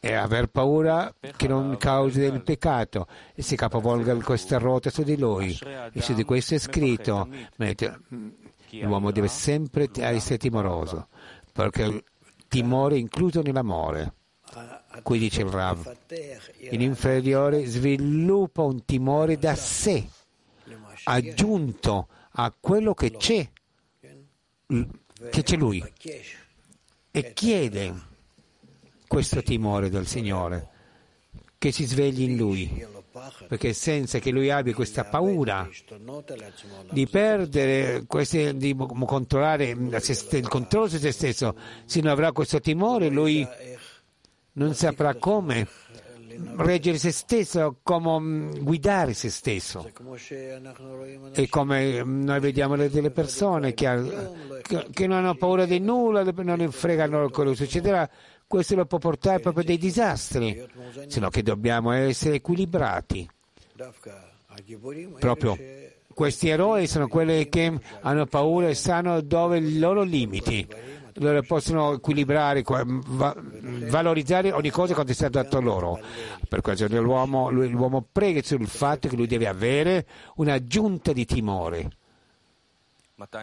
[0.00, 5.16] e aver paura che non causi del peccato e si capovolga questa ruota su di
[5.16, 5.56] lui.
[5.92, 7.28] E su di questo è scritto,
[8.70, 11.08] l'uomo deve sempre essere timoroso,
[11.52, 12.04] perché il
[12.48, 14.14] timore è incluso nell'amore.
[15.02, 15.96] Qui dice il Rav,
[16.70, 20.06] l'inferiore sviluppa un timore da sé,
[21.04, 23.48] aggiunto a quello che c'è,
[24.66, 25.82] che c'è lui,
[27.10, 27.94] e chiede
[29.06, 30.68] questo timore del Signore,
[31.58, 32.86] che si svegli in lui,
[33.48, 35.68] perché senza che lui abbia questa paura
[36.90, 38.04] di perdere,
[38.54, 43.46] di controllare il controllo su se stesso, se non avrà questo timore, lui
[44.58, 45.66] non saprà come
[46.56, 49.90] reggere se stesso, come mm, guidare se stesso.
[51.32, 57.28] E come noi vediamo delle persone che, che non hanno paura di nulla, non fregano
[57.30, 58.08] quello che succederà,
[58.46, 60.64] questo lo può portare proprio a dei disastri,
[61.06, 63.28] sino che dobbiamo essere equilibrati.
[65.18, 65.56] Proprio
[66.14, 70.66] questi eroi sono quelli che hanno paura e sanno dove i loro limiti
[71.46, 76.00] possono equilibrare, valorizzare ogni cosa quando è stato dato loro.
[76.48, 80.06] Per questo l'uomo, l'uomo prega sul fatto che lui deve avere
[80.36, 81.90] un'aggiunta di timore.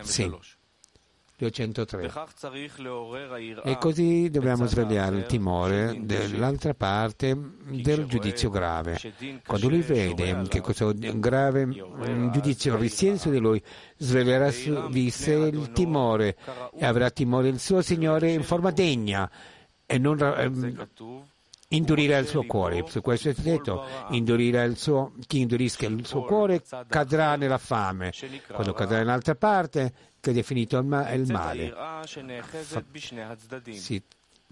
[0.01, 0.23] Sì.
[1.37, 2.11] 203.
[3.63, 8.97] E così dobbiamo svegliare il timore dell'altra parte del giudizio grave.
[9.45, 11.67] Quando lui vede che questo grave
[12.31, 13.61] giudizio risiede su di lui,
[13.97, 16.37] sveglierà su di sé il timore
[16.77, 19.29] e avrà timore del suo Signore in forma degna
[19.85, 20.87] e non ehm,
[21.69, 22.83] indurirà il suo cuore.
[22.87, 23.83] Su questo è detto,
[24.75, 28.11] suo, chi indurisca il suo cuore cadrà nella fame.
[28.51, 31.73] Quando cadrà in un'altra parte, che è definito il, ma- il male.
[33.73, 34.01] Si,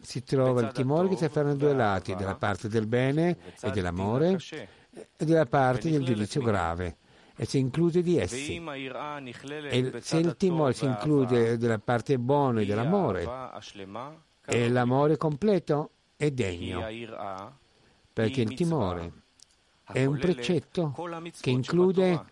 [0.01, 3.71] si, trova il timore che si afferra a due lati, dalla parte del bene e
[3.71, 4.37] dell'amore
[4.91, 6.97] e dalla parte del giudizio grave
[7.35, 8.61] e si include di essi.
[9.69, 13.27] E se il timore si include della parte buona e dell'amore,
[14.45, 15.92] e l'amore completo
[16.25, 16.85] è degno,
[18.11, 19.11] perché il timore
[19.83, 20.93] è un precetto
[21.41, 22.25] che include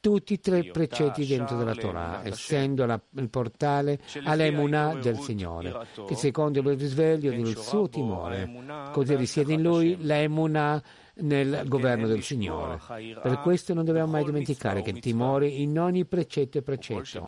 [0.00, 6.14] tutti i tre precetti dentro della Torah, essendo la, il portale all'emunà del Signore, che
[6.14, 8.48] secondo il risveglio del suo timore,
[8.92, 10.82] così risiede in lui l'emunà
[11.14, 12.78] nel governo del Signore.
[13.20, 17.26] Per questo non dobbiamo mai dimenticare che il timore in ogni precetto è precetto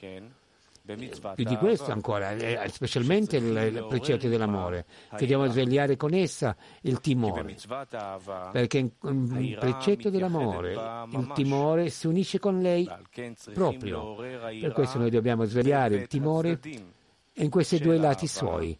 [1.35, 2.35] più di questo ancora,
[2.69, 7.57] specialmente il, il precetto dell'amore, che dobbiamo svegliare con essa il timore,
[8.53, 12.89] perché il precetto dell'amore, il timore si unisce con lei
[13.53, 16.59] proprio, per questo noi dobbiamo svegliare il timore
[17.35, 18.79] in questi due lati suoi,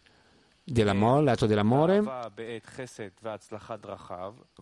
[0.71, 2.03] dell'amore, lato dell'amore,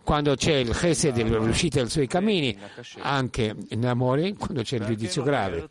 [0.02, 2.58] quando c'è il chesed dell'uscita dai suoi cammini,
[3.00, 5.66] anche nell'amore, quando c'è il giudizio grave.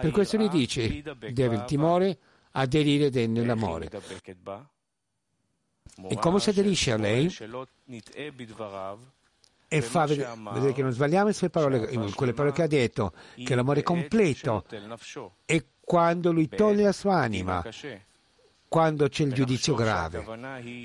[0.00, 2.18] Per questo gli dice, deve il timore
[2.52, 3.88] aderire nell'amore.
[6.08, 7.34] E come si aderisce a lei?
[9.72, 13.12] E fa vedere che non sbagliamo le sue parole, quelle parole che ha detto,
[13.44, 14.64] che l'amore è completo.
[15.44, 17.64] E quando lui toglie la sua anima,
[18.70, 20.24] quando c'è il giudizio grave.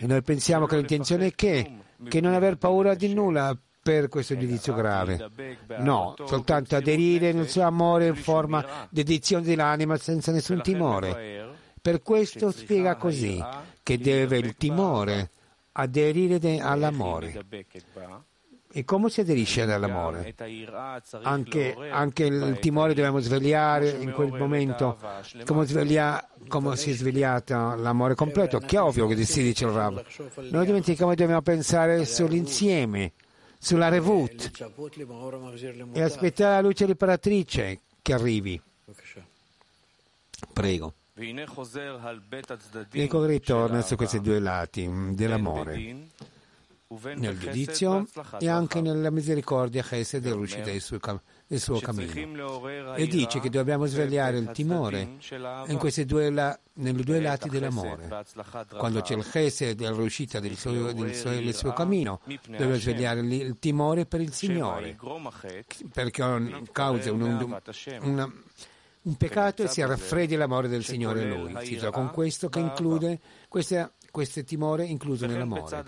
[0.01, 1.71] E noi pensiamo che l'intenzione è che,
[2.09, 5.29] che non aver paura di nulla per questo giudizio grave.
[5.77, 11.53] No, soltanto aderire nel suo amore in forma di dedizione dell'anima senza nessun timore.
[11.79, 13.39] Per questo spiega così
[13.83, 15.29] che deve il timore
[15.73, 17.45] aderire all'amore.
[18.77, 20.35] E come si aderisce all'amore?
[21.21, 24.97] Anche, anche, il timore dobbiamo svegliare in quel momento,
[25.45, 29.71] come, sveglia, come si è svegliato l'amore completo, che è ovvio che si dice il
[29.71, 30.03] Rav.
[30.51, 33.13] Noi dimentichiamo che dobbiamo pensare sull'insieme,
[33.57, 34.51] sulla revut
[35.93, 38.61] e aspettare la luce riparatrice che arrivi.
[40.51, 40.93] Prego.
[42.91, 46.33] Ecco che ritorna su questi due lati dell'amore
[47.15, 48.07] nel giudizio
[48.37, 50.99] e anche nella misericordia Chesed dell'uscita del suo,
[51.47, 52.93] del suo cammino.
[52.95, 55.17] E dice che dobbiamo svegliare il timore
[56.05, 58.07] due, la, nei due lati dell'amore.
[58.77, 63.57] Quando c'è il Chesed dell'uscita del suo, del, suo, del suo cammino, dobbiamo svegliare il
[63.57, 64.95] timore per il Signore,
[65.91, 66.23] perché
[66.71, 67.61] causa un, un,
[68.01, 68.31] una,
[69.01, 71.79] un peccato e si raffreddi l'amore del Signore in lui.
[71.91, 75.83] Con questo che include questa questo timore incluso nell'amore.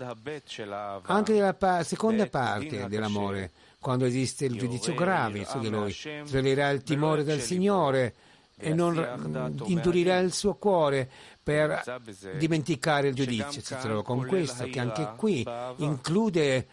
[1.04, 5.90] Anche nella seconda parte dell'amore, quando esiste il giudizio grave su di lui,
[6.24, 8.14] svelerà il timore del Signore
[8.58, 11.08] e non indurirà il suo cuore
[11.42, 12.02] per
[12.36, 13.62] dimenticare il giudizio.
[13.62, 16.66] Si trova con questo che anche qui include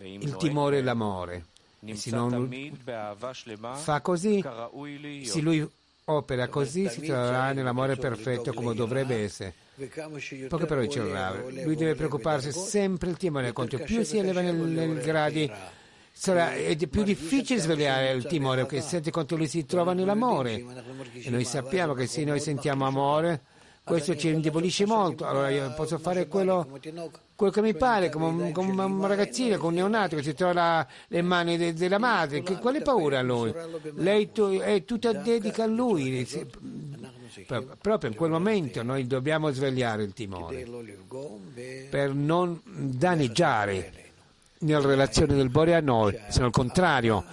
[0.00, 1.44] il timore e l'amore.
[1.84, 2.50] E se non
[3.74, 4.44] fa così,
[5.22, 5.64] se lui
[6.06, 9.54] opera così, si troverà nell'amore perfetto come dovrebbe essere.
[10.48, 14.56] Poco però dice Rav, lui deve preoccuparsi sempre il timore, quanto più si eleva nel,
[14.56, 15.50] nel gradi
[16.10, 20.64] sarà è più difficile svegliare il timore perché sente quanto lui si trova nell'amore
[21.12, 23.40] e noi sappiamo che se noi sentiamo amore
[23.88, 25.26] questo ci indebolisce molto.
[25.26, 26.78] Allora io posso fare quello,
[27.34, 30.52] quello che mi pare come un, come un, ragazzino come un neonato che si trova
[30.52, 33.52] la, le mani de, della madre che, quale paura a lui?
[33.94, 36.26] Lei tu, è tutta dedica a lui
[37.80, 40.66] proprio in quel momento noi dobbiamo svegliare il timore
[41.90, 43.92] per non danneggiare
[44.60, 47.24] nella relazione del Bore a noi, se al contrario,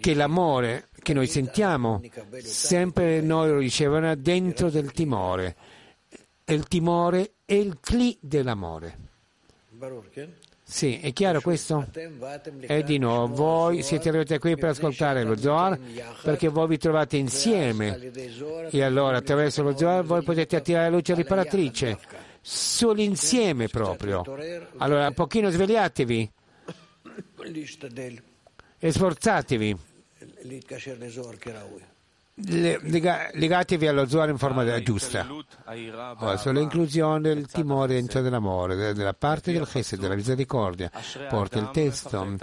[0.00, 2.02] che l'amore che noi sentiamo
[2.42, 5.56] sempre noi lo ricevono dentro del timore.
[6.44, 8.96] E il timore è il cli dell'amore.
[10.70, 11.86] Sì, è chiaro questo?
[12.60, 15.78] E di nuovo, voi siete arrivati qui per ascoltare lo Zohar
[16.22, 17.98] perché voi vi trovate insieme.
[18.70, 21.98] E allora attraverso lo Zohar voi potete attirare la luce riparatrice.
[22.42, 24.22] Sull'insieme proprio.
[24.76, 26.30] Allora, un pochino svegliatevi.
[28.78, 29.76] E sforzatevi
[32.40, 35.26] legatevi allo Zohar in forma giusta.
[36.20, 40.90] Verso l'inclusione del timore dentro dell'amore, della parte del chesed, della misericordia.
[41.28, 42.36] Porta il testo.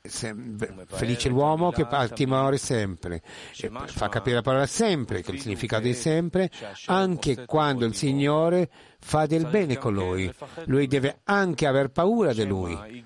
[0.00, 3.20] Felice l'uomo che ha timore sempre,
[3.86, 6.50] fa capire la parola sempre, che il significato di sempre,
[6.86, 8.70] anche quando il Signore
[9.00, 10.32] fa del bene con lui.
[10.64, 13.04] Lui deve anche aver paura di lui.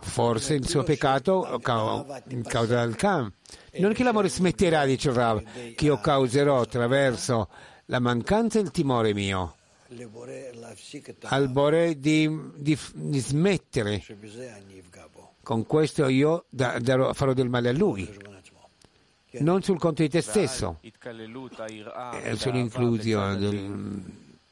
[0.00, 3.32] Forse il suo peccato causa il Khan.
[3.78, 5.42] Non che l'amore smetterà, dice Rav,
[5.74, 7.48] che io causerò attraverso
[7.86, 9.54] la mancanza del timore mio
[11.22, 14.04] al Bore di, di, di, smettere.
[15.42, 18.08] Con questo io da, darò, farò del male a lui,
[19.40, 24.04] non sul conto di te stesso, è sull'inclusione del,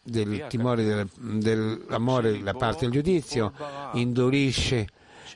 [0.02, 3.52] del timore, del, dell'amore da parte del giudizio,
[3.92, 4.88] indurisce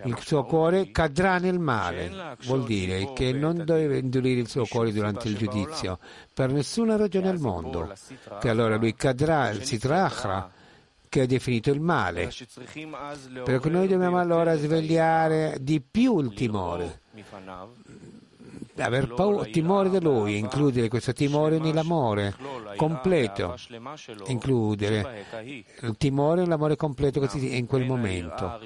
[0.04, 2.36] il suo cuore cadrà nel male.
[2.44, 5.98] Vuol dire che non deve indurire il suo cuore durante il giudizio.
[6.32, 7.92] per nessuna ragione al mondo,
[8.40, 10.50] che allora lui cadrà, il sitrachra,
[11.08, 12.30] che è definito il male.
[13.44, 17.00] Perché noi dobbiamo allora svegliare di più il timore
[18.76, 22.34] aver paura, timore di lui, includere questo timore nell'amore
[22.76, 23.56] completo,
[24.26, 25.26] includere
[25.80, 28.58] il timore nell'amore completo che si in quel momento.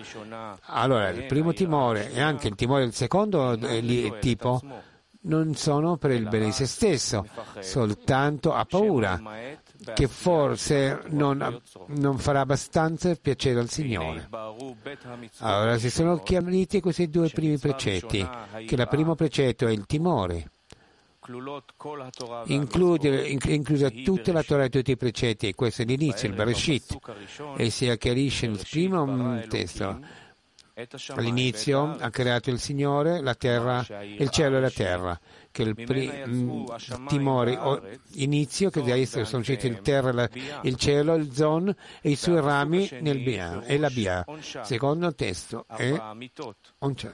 [0.67, 4.61] Allora, il primo timore e anche il timore del secondo eh, tipo
[5.23, 7.27] non sono per il bene di se stesso,
[7.61, 9.21] soltanto ha paura
[9.93, 14.29] che forse non, non, farà abbastanza piacere al Signore.
[15.39, 18.27] Allora si sono chiariti questi due primi precetti,
[18.67, 20.51] che il primo precetto è il timore.
[22.47, 26.99] Include, inclusa tutta la Torah e tutti i precetti, e questo è l'inizio, il Bereshit,
[27.57, 30.01] e si chiarisce nel primo testo.
[31.11, 35.21] All'inizio ha creato il Signore la terra, il cielo e la terra
[35.55, 36.67] che il primo
[37.07, 37.81] timore o
[38.15, 40.29] inizio che da essere sono usciti il terra, la,
[40.63, 44.25] il cielo, il zon e i suoi rami nel Bia e la Bia.
[44.63, 45.97] Secondo il testo è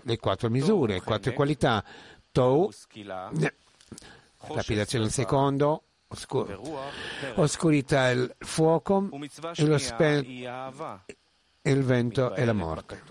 [0.02, 1.84] le quattro misure, quattro qualità.
[2.32, 2.70] Tou,
[4.48, 6.58] lapidazione il secondo, oscur-
[7.34, 9.10] oscurità il fuoco
[9.54, 10.24] e lo spe-
[11.60, 13.02] il vento e la morte.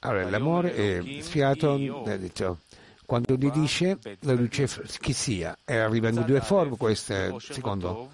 [0.00, 2.58] Allora, l'amore è sfiato, detto,
[3.06, 4.68] quando lui dice la luce
[5.00, 8.10] chi sia, e arrivano due forme queste, secondo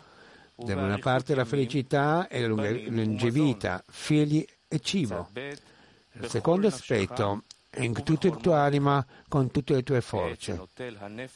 [0.57, 5.29] da una parte la felicità e la longevità, figli e cibo.
[6.13, 7.43] Il secondo aspetto
[7.77, 10.67] in tutta la tua anima con tutte le tue forze.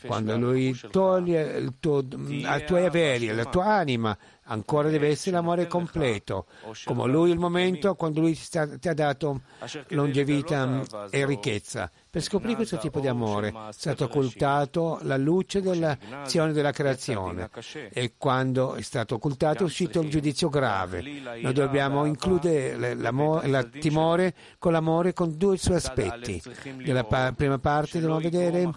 [0.05, 6.47] Quando lui toglie tuo, i tuoi averi, la tua anima, ancora deve essere l'amore completo,
[6.85, 9.43] come lui il momento quando lui ti ha dato
[9.89, 11.91] longevità e ricchezza.
[12.11, 17.51] Per scoprire questo tipo di amore è stato occultato la luce dell'azione della creazione.
[17.91, 21.03] E quando è stato occultato è uscito il giudizio grave.
[21.41, 26.41] Noi dobbiamo includere il timore con l'amore con due suoi aspetti.
[26.77, 28.71] Nella prima parte dobbiamo vedere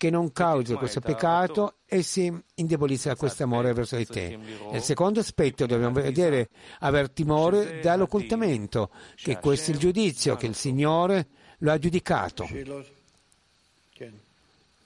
[0.00, 4.38] che non causa questo peccato e si indebolisce questo amore verso di te.
[4.72, 6.48] Nel secondo aspetto dobbiamo vedere,
[6.78, 11.28] aver timore dall'occultamento, che questo è il giudizio che il Signore
[11.58, 12.48] lo ha giudicato.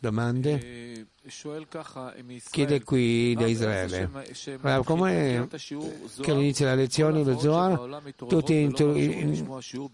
[0.05, 1.07] Domande?
[2.51, 4.11] Chiede qui da Israele.
[4.85, 5.49] Come
[6.21, 8.95] che all'inizio della lezione lo Zohar tutte inter-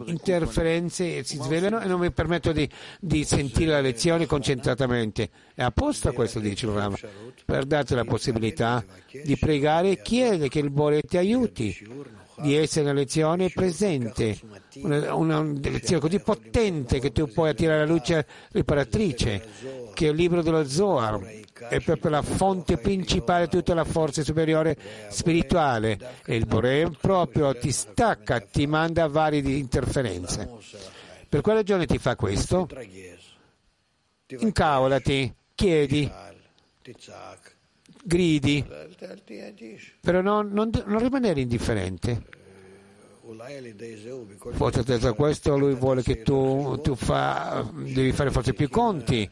[0.07, 5.31] interferenze si svegliano e non mi permetto di, di, sentire la lezione concentratamente.
[5.55, 6.97] È apposta questo, dice il Ram,
[7.45, 8.85] per darti la possibilità
[9.23, 14.39] di pregare e chiedere che il Bore ti aiuti di essere una lezione presente,
[14.83, 20.41] una, una, lezione così potente che tu puoi attirare la luce riparatrice, che il libro
[20.41, 21.21] dello Zohar
[21.69, 24.75] è proprio la fonte principale di tutta la forza superiore
[25.11, 30.49] spirituale e il Bore proprio ti stacca, ti manda varie interferenze.
[31.29, 32.67] Per quale ragione ti fa questo?
[34.39, 36.11] Incavolati, chiedi,
[38.03, 38.67] gridi,
[40.01, 42.25] però non, non, non rimanere indifferente.
[44.53, 49.29] Forse attraverso questo lui vuole che tu, tu fa, devi fare forse più conti,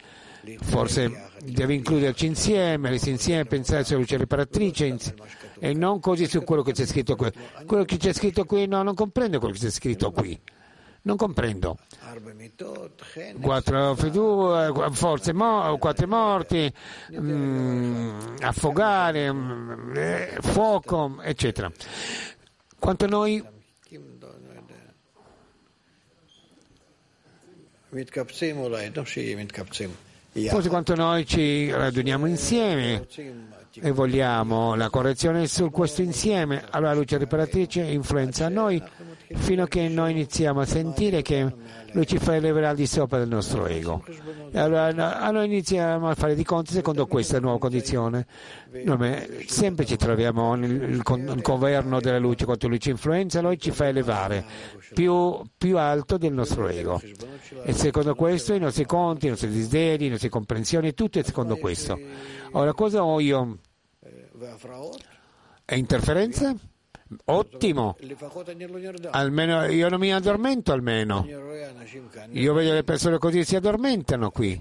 [0.61, 4.97] forse devi includerci insieme, insieme pensare sulla luce riparatrice
[5.59, 7.31] e non così su quello che c'è scritto qui.
[7.67, 10.39] Quello che c'è scritto qui, no, non comprendo quello che c'è scritto qui.
[11.03, 11.79] Non comprendo.
[13.41, 13.95] Quattro
[14.91, 16.71] forze, mo, quattro morti,
[17.11, 21.71] mh, mm, affogare, mh, mm, fuoco, eccetera.
[22.79, 23.43] Quanto noi
[30.47, 33.07] Forse quanto noi ci raduniamo insieme
[33.81, 38.83] e vogliamo la correzione su questo insieme, allora la luce riparatrice influenza noi
[39.35, 41.53] fino a che noi iniziamo a sentire che
[41.93, 44.05] lui ci fa elevare al di sopra del nostro ego.
[44.53, 48.27] Allora, allora iniziamo a fare di conti secondo questa nuova condizione.
[48.85, 53.87] Noi sempre ci troviamo nel governo della luce, quando lui ci influenza, lui ci fa
[53.87, 54.45] elevare
[54.95, 57.01] più, più alto del nostro ego.
[57.65, 61.57] E secondo questo i nostri conti, i nostri desideri, le nostre comprensioni, tutto è secondo
[61.57, 61.99] questo.
[62.53, 63.59] Ora cosa ho io?
[65.65, 66.55] È interferenza?
[67.25, 67.97] Ottimo,
[69.11, 71.27] almeno io non mi addormento almeno.
[72.33, 74.61] Io vedo le persone così si addormentano qui.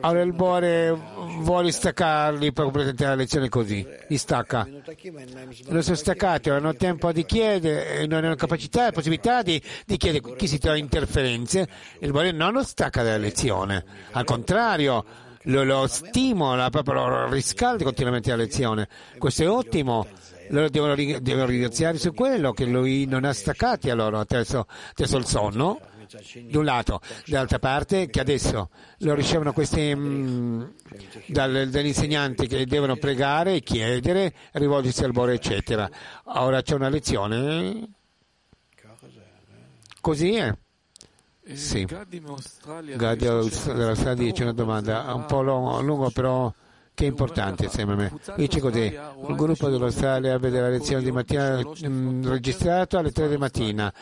[0.00, 0.90] Allora il Bore
[1.40, 4.66] vuole staccarli per presentare la lezione così, li stacca.
[5.68, 9.96] Non sono staccati, non hanno tempo di chiedere, non hanno capacità e possibilità di, di
[9.96, 11.68] chiedere chi si trova interferenze.
[12.00, 15.04] Il Bore non lo stacca dalla lezione, al contrario
[15.42, 18.88] lo, lo stimola, proprio lo riscalda continuamente la lezione.
[19.16, 20.06] Questo è ottimo
[20.50, 25.16] loro devono, devono ringraziare su quello che lui non ha staccati a loro attraverso, attraverso
[25.16, 25.80] il sonno
[26.48, 30.62] da un lato, dall'altra parte che adesso lo ricevono questi mh, mm,
[31.26, 35.88] dal, dagli insegnanti che devono pregare, chiedere, rivolgersi al Bore, eccetera.
[36.24, 37.90] Ora c'è una lezione.
[40.00, 40.56] Così è.
[41.52, 41.84] Sì.
[41.84, 42.20] Gadi
[43.24, 46.52] dell'Australia dice una domanda un po' lungo, però
[46.98, 48.12] che è importante, sembra a me.
[48.34, 53.36] Dice così, il gruppo dell'Australia vede la lezione di mattina mh, registrato alle 3 di
[53.36, 53.92] mattina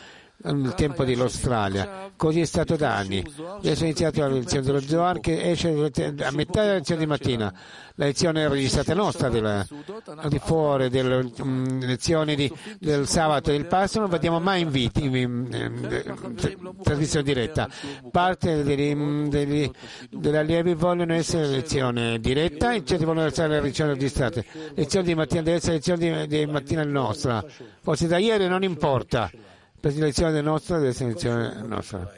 [0.43, 2.11] il tempo dell'Australia.
[2.15, 3.23] Così è stato da anni.
[3.57, 7.53] Adesso è iniziata la lezione dello Zohar che esce a metà della lezione di mattina.
[7.99, 9.65] La lezione è registrata nostra, della,
[10.05, 14.61] al di fuori delle um, lezioni di, del sabato e del passo, non vediamo mai
[14.61, 17.67] inviti, in, in, trasmissione diretta.
[18.11, 18.93] Parte degli,
[19.29, 19.71] degli,
[20.11, 24.45] degli allievi vogliono essere lezione diretta e certi vogliono essere le lezioni registrate.
[24.75, 27.43] Lezione di mattina deve essere lezione di, di mattina nostra.
[27.81, 29.31] Forse da ieri non importa
[29.79, 32.11] per selezione nostra essere selezione nostra.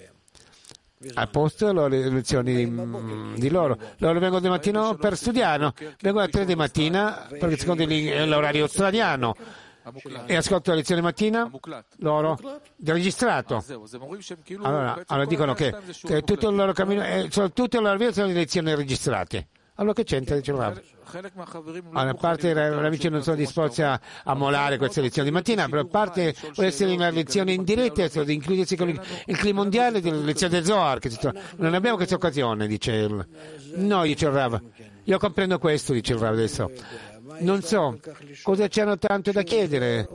[1.14, 3.78] A posto le lezioni di, mm, di, loro.
[4.00, 5.74] Loro vengono di mattina per studiare, no?
[6.02, 9.34] vengono alle 3 di mattina perché secondo l'orario australiano
[10.26, 11.50] e ascolto la lezione mattina
[12.00, 12.38] loro
[12.84, 13.64] registrato.
[14.62, 18.76] Allora, allora dicono che, che tutto il loro cammino eh, tutte le loro sono lezioni
[18.76, 19.48] registrate
[19.80, 20.74] allora che c'entra diceva
[21.94, 25.82] a parte gli amici non sono disposti a, a molare queste lezioni di mattina, però
[25.82, 30.24] a parte essere una lezione in diretta, di includersi con il, il clima mondiale delle
[30.24, 31.00] lezioni del Zohar.
[31.58, 33.28] non abbiamo questa occasione, dice il.
[33.76, 34.62] No, dice il Rav.
[35.06, 36.72] Io comprendo questo, dice il Rav adesso.
[37.40, 38.00] Non so
[38.44, 40.08] cosa c'hanno tanto da chiedere.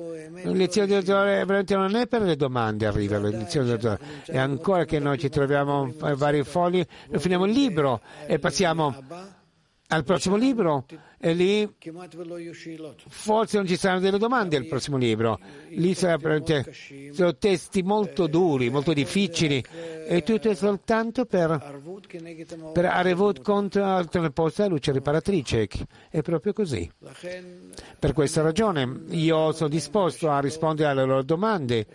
[0.44, 3.98] La lezione del Zohar veramente non è per le domande, arriva la lezione del Zohar.
[4.26, 8.94] E ancora che noi ci troviamo a vari fogli, noi finiamo il libro e passiamo
[9.94, 10.84] al prossimo libro
[11.18, 11.74] e lì
[13.08, 15.38] forse non ci saranno delle domande al prossimo libro,
[15.68, 16.42] lì saranno
[17.38, 19.64] testi molto duri, molto difficili
[20.06, 21.80] e tutto è soltanto per,
[22.72, 25.68] per Arevut contro altre poste a luce riparatrice,
[26.10, 26.90] è proprio così.
[27.98, 31.86] Per questa ragione io sono disposto a rispondere alle loro domande,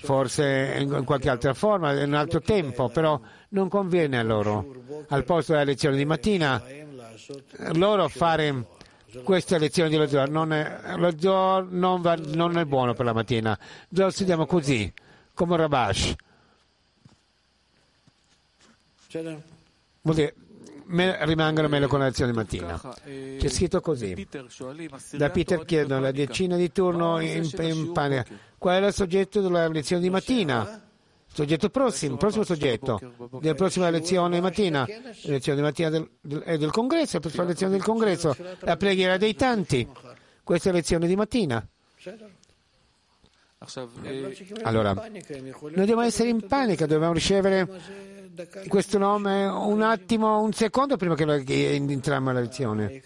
[0.00, 3.20] forse in qualche altra forma, in un altro tempo, però
[3.52, 4.82] non conviene a loro.
[5.08, 6.62] Al posto della lezione di mattina,
[7.72, 8.66] loro fare
[9.24, 13.12] questa lezione di Zohar non è, lo Zohar non, va, non è buono per la
[13.12, 13.58] mattina.
[13.90, 14.92] Lo studiamo così,
[15.34, 16.14] come Rabash.
[19.10, 20.34] Vuol dire,
[20.86, 22.80] me, rimangono meglio con la lezione di mattina.
[23.04, 24.26] C'è scritto così.
[25.12, 28.26] Da Peter chiedono la decina di turno in, in pane.
[28.56, 30.90] Qual è il soggetto della lezione di mattina?
[31.34, 33.00] Soggetto prossimo, prossimo soggetto
[33.40, 34.86] della prossima lezione mattina,
[35.22, 39.34] lezione di mattina del, del, del congresso, la prossima lezione del congresso, la preghiera dei
[39.34, 39.88] tanti,
[40.44, 41.66] questa è lezione di mattina.
[44.62, 47.66] Allora, noi dobbiamo essere in panica, dobbiamo ricevere
[48.68, 53.02] questo nome un attimo, un secondo prima che entriamo alla lezione.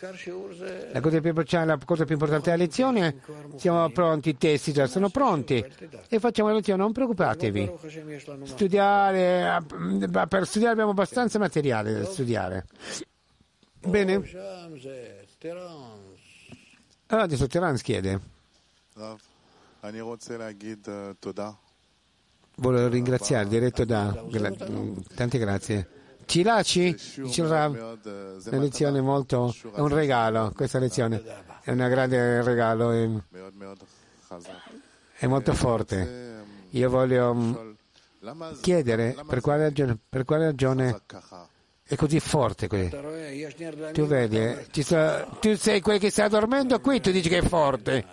[0.92, 3.20] La cosa, più, la cosa più importante della lezione,
[3.56, 5.64] siamo pronti, i testi già sono pronti
[6.08, 7.72] e facciamo la lezione, non preoccupatevi.
[8.44, 9.64] Studiare,
[10.28, 12.66] per studiare abbiamo abbastanza materiale da studiare.
[13.80, 14.14] Bene?
[17.08, 18.20] Allora adesso Terans chiede.
[22.58, 24.16] Volevo ringraziare diretto da
[25.14, 25.88] tante grazie.
[26.24, 26.96] Ci lasci?
[27.16, 27.24] Il.
[27.26, 29.54] Una lezione molto.
[29.74, 31.22] è un regalo, questa lezione.
[31.60, 32.90] È un grande regalo.
[32.92, 33.08] È,
[35.18, 36.44] è molto forte.
[36.70, 37.76] Io voglio
[38.62, 41.02] chiedere per quale ragione, per quale ragione
[41.82, 42.88] è così forte qui.
[43.92, 47.42] Tu vedi, eh, sta, tu sei quello che sta dormendo qui, tu dici che è
[47.42, 48.04] forte.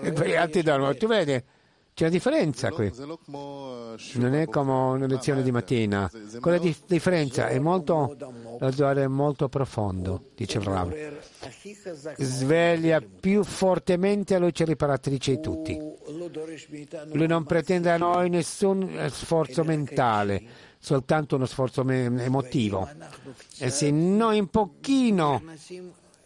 [0.00, 0.94] E poi gli altri dormono.
[0.96, 1.42] Tu vedi,
[1.96, 2.92] c'è una differenza qui.
[4.16, 6.10] Non è come una lezione di mattina.
[6.42, 8.14] Quella di, differenza è molto,
[8.60, 10.94] lo zohar è molto profondo, dice Rav.
[12.18, 15.80] Sveglia più fortemente la luce riparatrice di tutti.
[17.14, 20.42] Lui non pretende da noi nessun sforzo mentale,
[20.78, 22.86] soltanto uno sforzo emotivo.
[23.56, 25.42] E se noi un pochino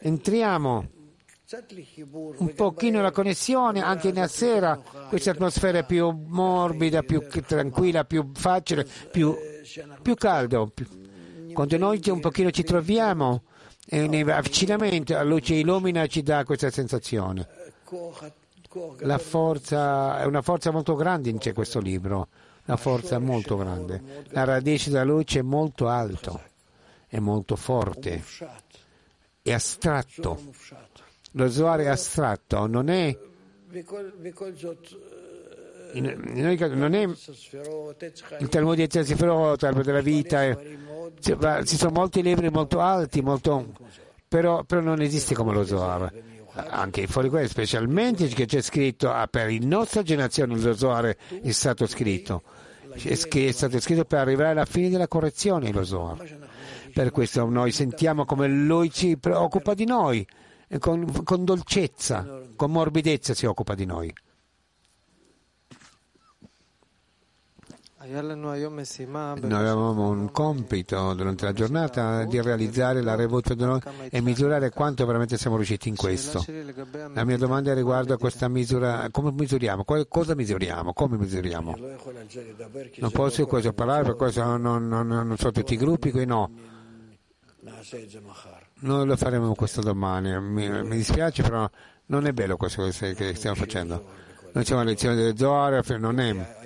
[0.01, 0.89] entriamo
[2.37, 8.31] un pochino la connessione anche nella sera, questa atmosfera è più morbida, più tranquilla, più
[8.35, 9.37] facile, più,
[10.01, 10.73] più caldo.
[11.53, 13.43] Quando noi un pochino ci troviamo
[13.85, 17.49] e avvicinamento, la luce illumina ci dà questa sensazione.
[18.99, 22.29] La forza è una forza molto grande in questo libro,
[22.67, 24.25] una forza molto grande.
[24.29, 26.41] La radice della luce è molto alto,
[27.09, 28.23] è molto forte,
[29.43, 30.39] è astratto
[31.33, 33.17] lo Zohar è astratto, non è,
[35.93, 37.09] non è
[38.39, 40.57] il Talmud di Etzesifrot, l'albero della vita, è,
[41.21, 43.73] ci sono molti libri molto alti, molto,
[44.27, 46.13] però, però, non esiste come lo Zohar.
[46.53, 51.51] Anche fuori questo, specialmente che c'è scritto ah, per la nostra generazione lo Zohar è
[51.53, 52.43] stato scritto,
[52.93, 56.49] è stato scritto per arrivare alla fine della correzione lo Zohar.
[56.93, 60.27] Per questo noi sentiamo come lui ci preoccupa di noi
[60.79, 64.15] con, con dolcezza, con morbidezza si occupa di noi.
[69.47, 73.79] Noi avevamo un compito durante la giornata di realizzare la rivoluzione
[74.09, 76.43] e misurare quanto veramente siamo riusciti in questo.
[77.13, 81.77] La mia domanda riguarda questa misura, come misuriamo, cosa misuriamo, come misuriamo.
[82.97, 86.51] Non posso questo parlare, per questo non, non, non so tutti i gruppi, qui no.
[88.81, 90.39] Noi lo faremo questo domani.
[90.41, 91.69] Mi, mi, dispiace, però
[92.07, 94.05] non è bello questo che stiamo facendo.
[94.53, 96.59] Noi siamo alla lezione delle Zohar, non è.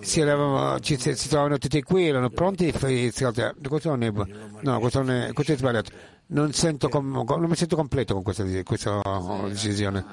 [0.00, 2.72] Si, eravamo, ci, si trovavano tutti qui, erano pronti.
[2.72, 5.90] Questo non è, no, questo, non è, questo è sbagliato.
[6.26, 9.00] Non, sento non, mi sento completo con questa, questa
[9.46, 10.04] decisione.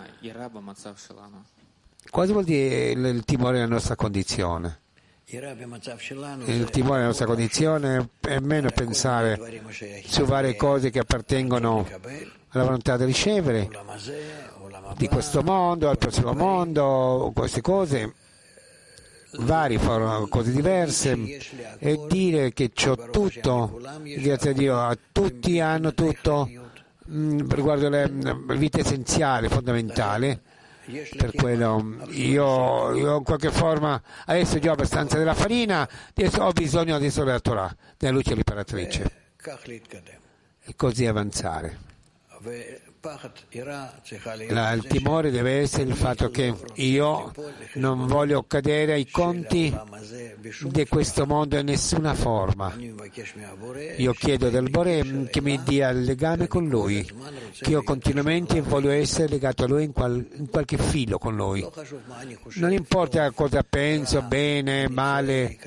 [2.10, 4.81] Cosa vuol dire il timore della nostra condizione?
[5.34, 9.40] Il timore della nostra condizione è meno pensare
[10.06, 11.88] su varie cose che appartengono
[12.50, 13.70] alla volontà di ricevere
[14.98, 18.14] di questo mondo, al prossimo mondo, queste cose.
[19.38, 19.80] Varie,
[20.28, 21.18] cose diverse
[21.80, 26.50] e dire che ho tutto, grazie a Dio, a tutti hanno tutto
[27.10, 28.12] mm, riguardo le
[28.58, 30.38] vite essenziali, fondamentali
[31.16, 36.96] per quello io, io, in qualche forma adesso ho abbastanza della farina, adesso ho bisogno
[36.96, 39.12] adesso della Torah, della luce riparatrice
[40.64, 41.90] e così avanzare.
[44.50, 47.34] La, il timore deve essere il fatto che io
[47.76, 49.76] non voglio cadere ai conti
[50.66, 52.72] di questo mondo in nessuna forma.
[53.98, 57.04] Io chiedo del Bore che mi dia il legame con Lui,
[57.60, 61.68] che io continuamente voglio essere legato a Lui in, qual, in qualche filo con Lui.
[62.56, 65.58] Non importa cosa penso, bene, male,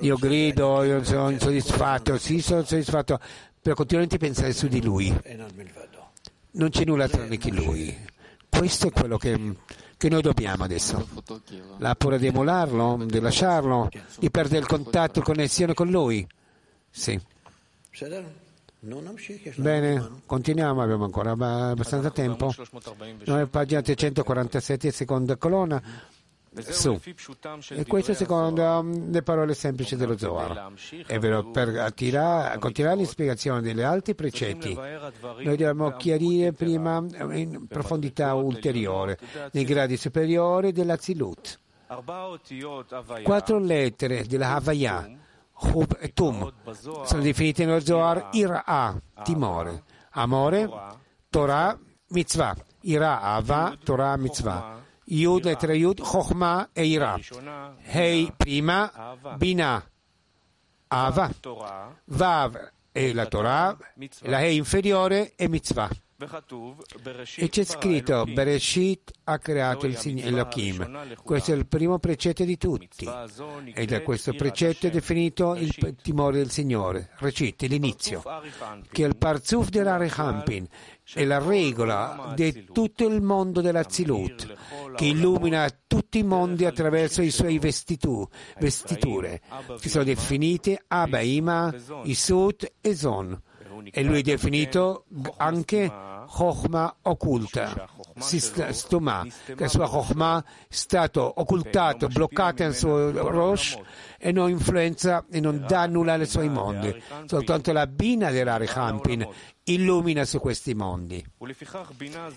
[0.00, 3.20] io grido, io sono insoddisfatto, sì sono soddisfatto,
[3.62, 5.14] però continuamente pensare su di Lui
[6.52, 7.96] non c'è nulla tranne che lui.
[8.48, 9.56] Questo è quello che,
[9.96, 11.06] che noi dobbiamo adesso.
[11.78, 16.26] La paura di emularlo, di lasciarlo, di perdere il contatto, connessione con lui.
[16.90, 17.18] Sì.
[19.56, 22.52] Bene, continuiamo, abbiamo ancora abbastanza tempo.
[23.26, 25.82] Noi pagina 347, seconda colonna
[26.58, 27.00] su.
[27.68, 30.72] E questo secondo um, le parole semplici dello Zohar.
[31.06, 38.34] È vero, per attirare, continuare l'inspiegazione degli altri precetti, noi dobbiamo chiarire prima in profondità
[38.34, 39.18] ulteriore,
[39.52, 41.58] nei gradi superiori della Zilut.
[43.22, 45.08] Quattro lettere della Havaya,
[45.72, 46.52] Hub e Tum,
[47.04, 50.68] sono definite nello Zohar Ira, timore, amore,
[51.28, 51.78] Torah,
[52.08, 54.78] mitzvah, Ira, Ava, Torah, mitzvah.
[55.10, 57.18] Yud lettera Yud, Chochma e Ira.
[57.82, 59.84] Hei prima, Bina,
[60.88, 61.30] Ava.
[62.04, 63.76] Vav è la Torah,
[64.20, 65.88] la Hei inferiore è Mitzvah.
[67.36, 71.14] E c'è scritto, Bereshit ha creato il Signore Elohim.
[71.22, 73.08] Questo è il primo precetto di tutti.
[73.72, 77.10] E da questo precetto è definito il timore del Signore.
[77.18, 78.22] Recite l'inizio,
[78.90, 80.66] che è il parzuf dell'Arechampin,
[81.14, 84.54] è la regola di tutto il mondo dell'Azilut,
[84.96, 88.28] che illumina tutti i mondi attraverso i suoi vestitu,
[88.58, 89.40] vestiture,
[89.80, 91.74] che sono definite Abba, Ima,
[92.04, 93.40] Isut e Zon.
[93.90, 95.04] E lui è definito
[95.36, 95.90] anche
[96.26, 97.88] Chokhmah occulta,
[98.20, 103.78] Stuma, che la sua Chokhmah è stato occultato, bloccato nel suo Rosh
[104.18, 106.94] e non influenza e non dà nulla ai suoi mondi.
[107.26, 109.26] Soltanto la Bina dell'Arichampin
[109.64, 111.24] illumina su questi mondi.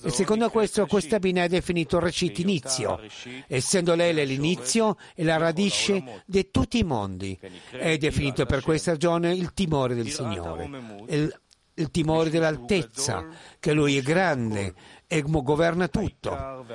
[0.01, 2.99] E secondo questo, questa Bina è definito Reshit inizio,
[3.47, 7.37] essendo lei l'inizio e la radice di tutti i mondi.
[7.69, 10.69] È definito per questa ragione il timore del Signore.
[11.09, 11.41] Il,
[11.75, 13.27] il timore dell'altezza,
[13.59, 14.73] che lui è grande
[15.13, 16.65] e governa tutto.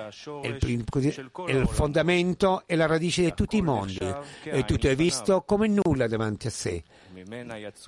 [0.40, 3.98] È il, è il fondamento e la radice di tutti i mondi
[4.44, 6.82] e tutto è visto come nulla davanti a sé.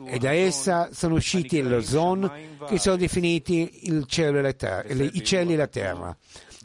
[0.06, 2.30] E da essa sono usciti lo zon
[2.66, 6.16] che sono definiti il cielo e la terra, i cieli e la terra.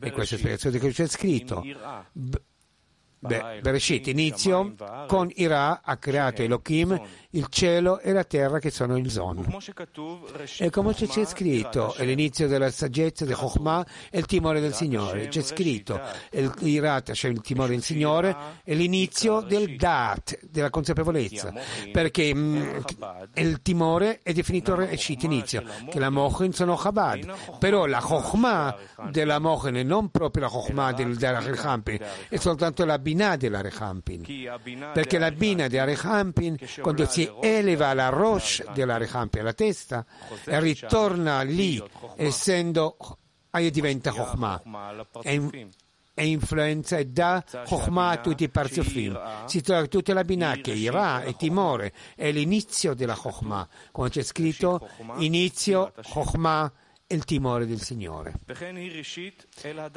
[0.02, 1.64] E questa è la spiegazione che c'è scritto.
[3.26, 4.76] Beh, Bereshit inizio
[5.08, 7.00] con Ira ha creato Elohim
[7.36, 9.46] il cielo e la terra che sono il Zon.
[10.58, 15.28] E come c'è scritto, è l'inizio della saggezza, del Chokhmah e il timore del Signore.
[15.28, 16.00] C'è scritto,
[16.60, 21.54] Irat, cioè il timore del Signore, è l'inizio del Dat, della consapevolezza.
[21.92, 22.78] Perché mh, mm,
[23.36, 27.34] il timore è definito Reshit, inizio, che la Mochin sono Chabad.
[27.60, 28.78] Però la Chokhmah
[29.12, 32.00] della Mochin è non proprio la Chokhmah del, della Rechampin,
[32.30, 34.24] è soltanto la Binah della Rechampin.
[34.94, 40.06] Perché la Binah della Rechampin, quando si eleva la Rosh della Rechampin, la testa,
[40.46, 41.82] e ritorna lì,
[42.16, 42.98] essendo,
[43.52, 44.62] e diventa Chokhmah.
[46.18, 49.46] E influenza e dà Chokhmah a tutti i parzufim.
[49.48, 53.68] Si trova tutta la Binah che Ira e Timore è l'inizio della Chokhmah.
[53.92, 54.88] Come c'è scritto,
[55.18, 56.72] inizio Chokhmah
[57.08, 58.34] e il timore del Signore.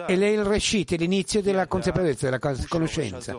[0.07, 3.39] E lei il Reshit, l'inizio della consapevolezza, della conoscenza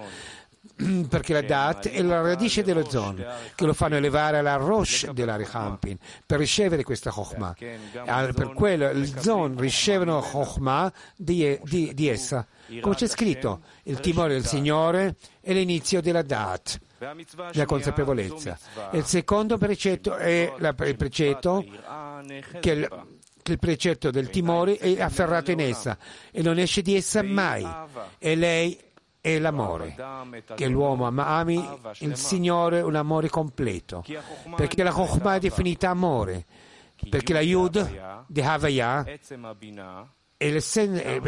[1.10, 3.26] perché la Dat è la radice dello Zon,
[3.56, 7.56] che lo fanno elevare alla Rosh della Rechampin per ricevere questa Chokhmah.
[8.34, 12.46] Per quello il Zon ricevono Chokhmah di, di, di, essa.
[12.82, 18.58] Come c'è scritto, il timore del Signore è l'inizio della Dat, della consapevolezza.
[18.92, 21.66] Il secondo precetto è la, il precetto
[22.60, 23.06] che il,
[23.44, 25.98] il precetto del timore è afferrato in essa
[26.32, 27.68] e non esce di essa mai.
[28.18, 28.78] E lei
[29.22, 29.96] è l'amore,
[30.56, 31.64] che l'uomo ami
[32.00, 34.04] il Signore un amore completo,
[34.56, 36.46] perché la Chokhmah è definita amore,
[37.10, 39.04] perché la Yud di Havaya
[40.38, 40.50] è,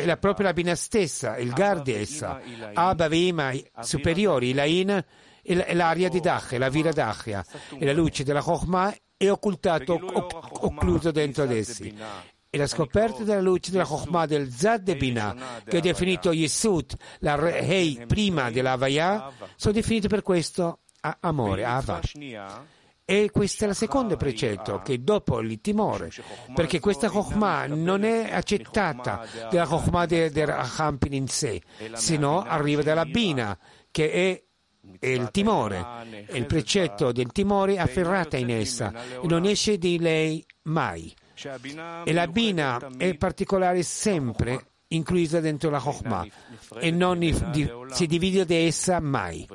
[0.05, 2.39] la propria la stessa, il Gar di essa,
[2.73, 3.51] Abba Vima
[3.81, 5.05] superiori, Ilain
[5.41, 7.43] è l'aria di Dachia, la vira Dachia,
[7.77, 9.99] e la luce della Chokhmah è occultato,
[10.65, 11.93] occluso dentro ad essi
[12.53, 17.35] e la scoperta della luce della Chokhmah del Zad Binah, che è definito Yesud, la
[17.35, 20.79] Rei prima della Havaya, sono definiti per questo
[21.21, 22.01] amore, Ava.
[23.05, 26.11] E questo è il secondo precetto, che dopo il timore,
[26.53, 31.61] perché questa Chokhmah non è accettata dalla Chokhmah del Rachampin in sé,
[31.93, 33.57] se no arriva dalla Bina,
[33.89, 34.43] che è
[34.99, 35.85] e il timore,
[36.27, 38.91] e il precetto del timore è afferrata in essa.
[39.21, 41.13] e non esce di lei mai.
[42.03, 46.25] E la Bina è particolare sempre inclusa dentro la Chokhmah
[46.79, 47.19] e non
[47.91, 49.47] si divide da essa mai.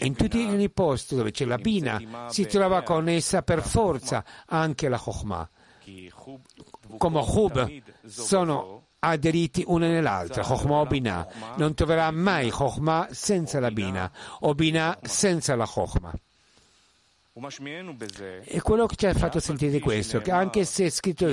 [0.00, 4.88] In tutti i posti dove c'è la Bina si trova con essa per forza anche
[4.88, 5.50] la Chokhmah.
[6.98, 11.26] Come Hub sono aderiti una nell'altra, Chokhmah o Bina.
[11.56, 16.12] Non troverà mai Chokhmah senza la Bina o Bina senza la Chokhmah.
[18.44, 21.26] E quello che ci ha fatto sentire questo, che anche se è scritto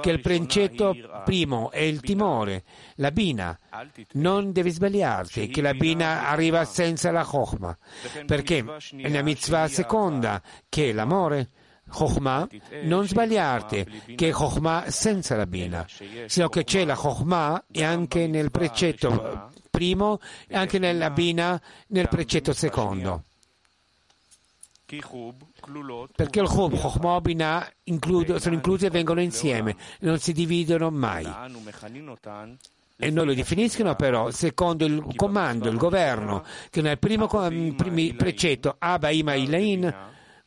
[0.00, 2.64] che il precetto primo è il timore,
[2.96, 3.56] la bina,
[4.12, 7.78] non devi sbagliarti, che la bina arriva senza la chokhmah,
[8.26, 8.64] perché
[8.96, 11.50] è la mitzvah seconda, che è l'amore.
[11.88, 12.48] Chokhmah,
[12.84, 15.86] non sbagliarti, che è Chokhmah senza la bina,
[16.24, 22.08] sino che c'è la Chokhmah e anche nel precetto primo e anche nella bina nel
[22.08, 23.24] precetto secondo
[26.14, 27.72] perché il Chum, Chokhmah Binah
[28.38, 31.24] sono inclusi e vengono insieme, non si dividono mai.
[32.96, 39.10] E non lo definiscono però secondo il comando, il governo, che nel primo precetto Abba
[39.10, 39.94] Ima Ilain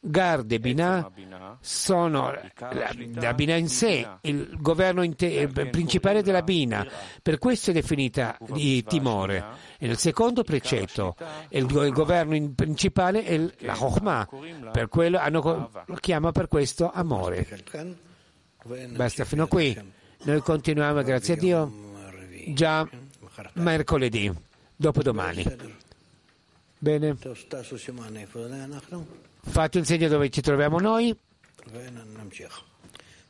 [0.07, 1.11] Gard e Binah
[1.59, 6.85] sono la, la Binah in sé, il governo inte, principale della Binah,
[7.21, 9.43] per questo è definita di timore.
[9.79, 11.15] E nel secondo precetto,
[11.49, 14.29] il, il governo principale è la Chokhmah,
[14.71, 17.47] per quello hanno, lo chiama per questo amore.
[18.89, 19.93] Basta fino a qui.
[20.23, 21.71] Noi continuiamo, grazie a Dio,
[22.49, 22.87] già
[23.53, 24.31] mercoledì,
[24.75, 25.43] dopodomani.
[26.77, 27.17] Bene.
[29.47, 31.15] Fate un segno dove ci troviamo noi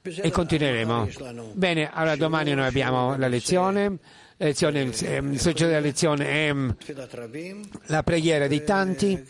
[0.04, 1.10] e continueremo.
[1.54, 3.98] Bene, allora domani noi abbiamo la lezione.
[4.38, 6.54] Lezione, il socio della lezione è
[7.86, 9.26] la preghiera dei tanti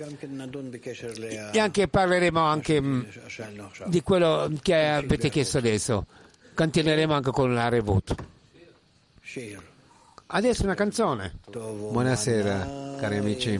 [1.51, 2.81] e anche parleremo anche
[3.85, 6.07] di quello che avete chiesto adesso.
[6.55, 8.15] Continueremo anche con la revut.
[10.27, 11.39] Adesso una canzone.
[11.51, 13.59] Buonasera, cari amici.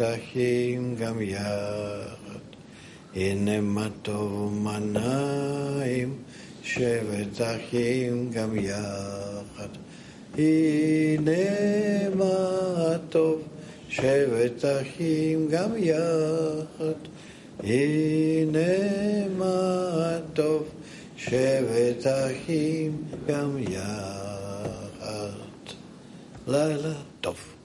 [0.00, 2.38] אחים גם יחד.
[3.14, 6.14] הנה מה טוב ומנעים,
[6.62, 9.68] שבת אחים גם יחד.
[10.38, 11.32] הנה
[12.14, 13.42] מה טוב,
[13.88, 16.98] שבת אחים גם יחד.
[17.62, 20.68] הנה מה טוב,
[21.16, 24.16] שבת אחים גם יחד.
[26.46, 27.55] לילה טוב.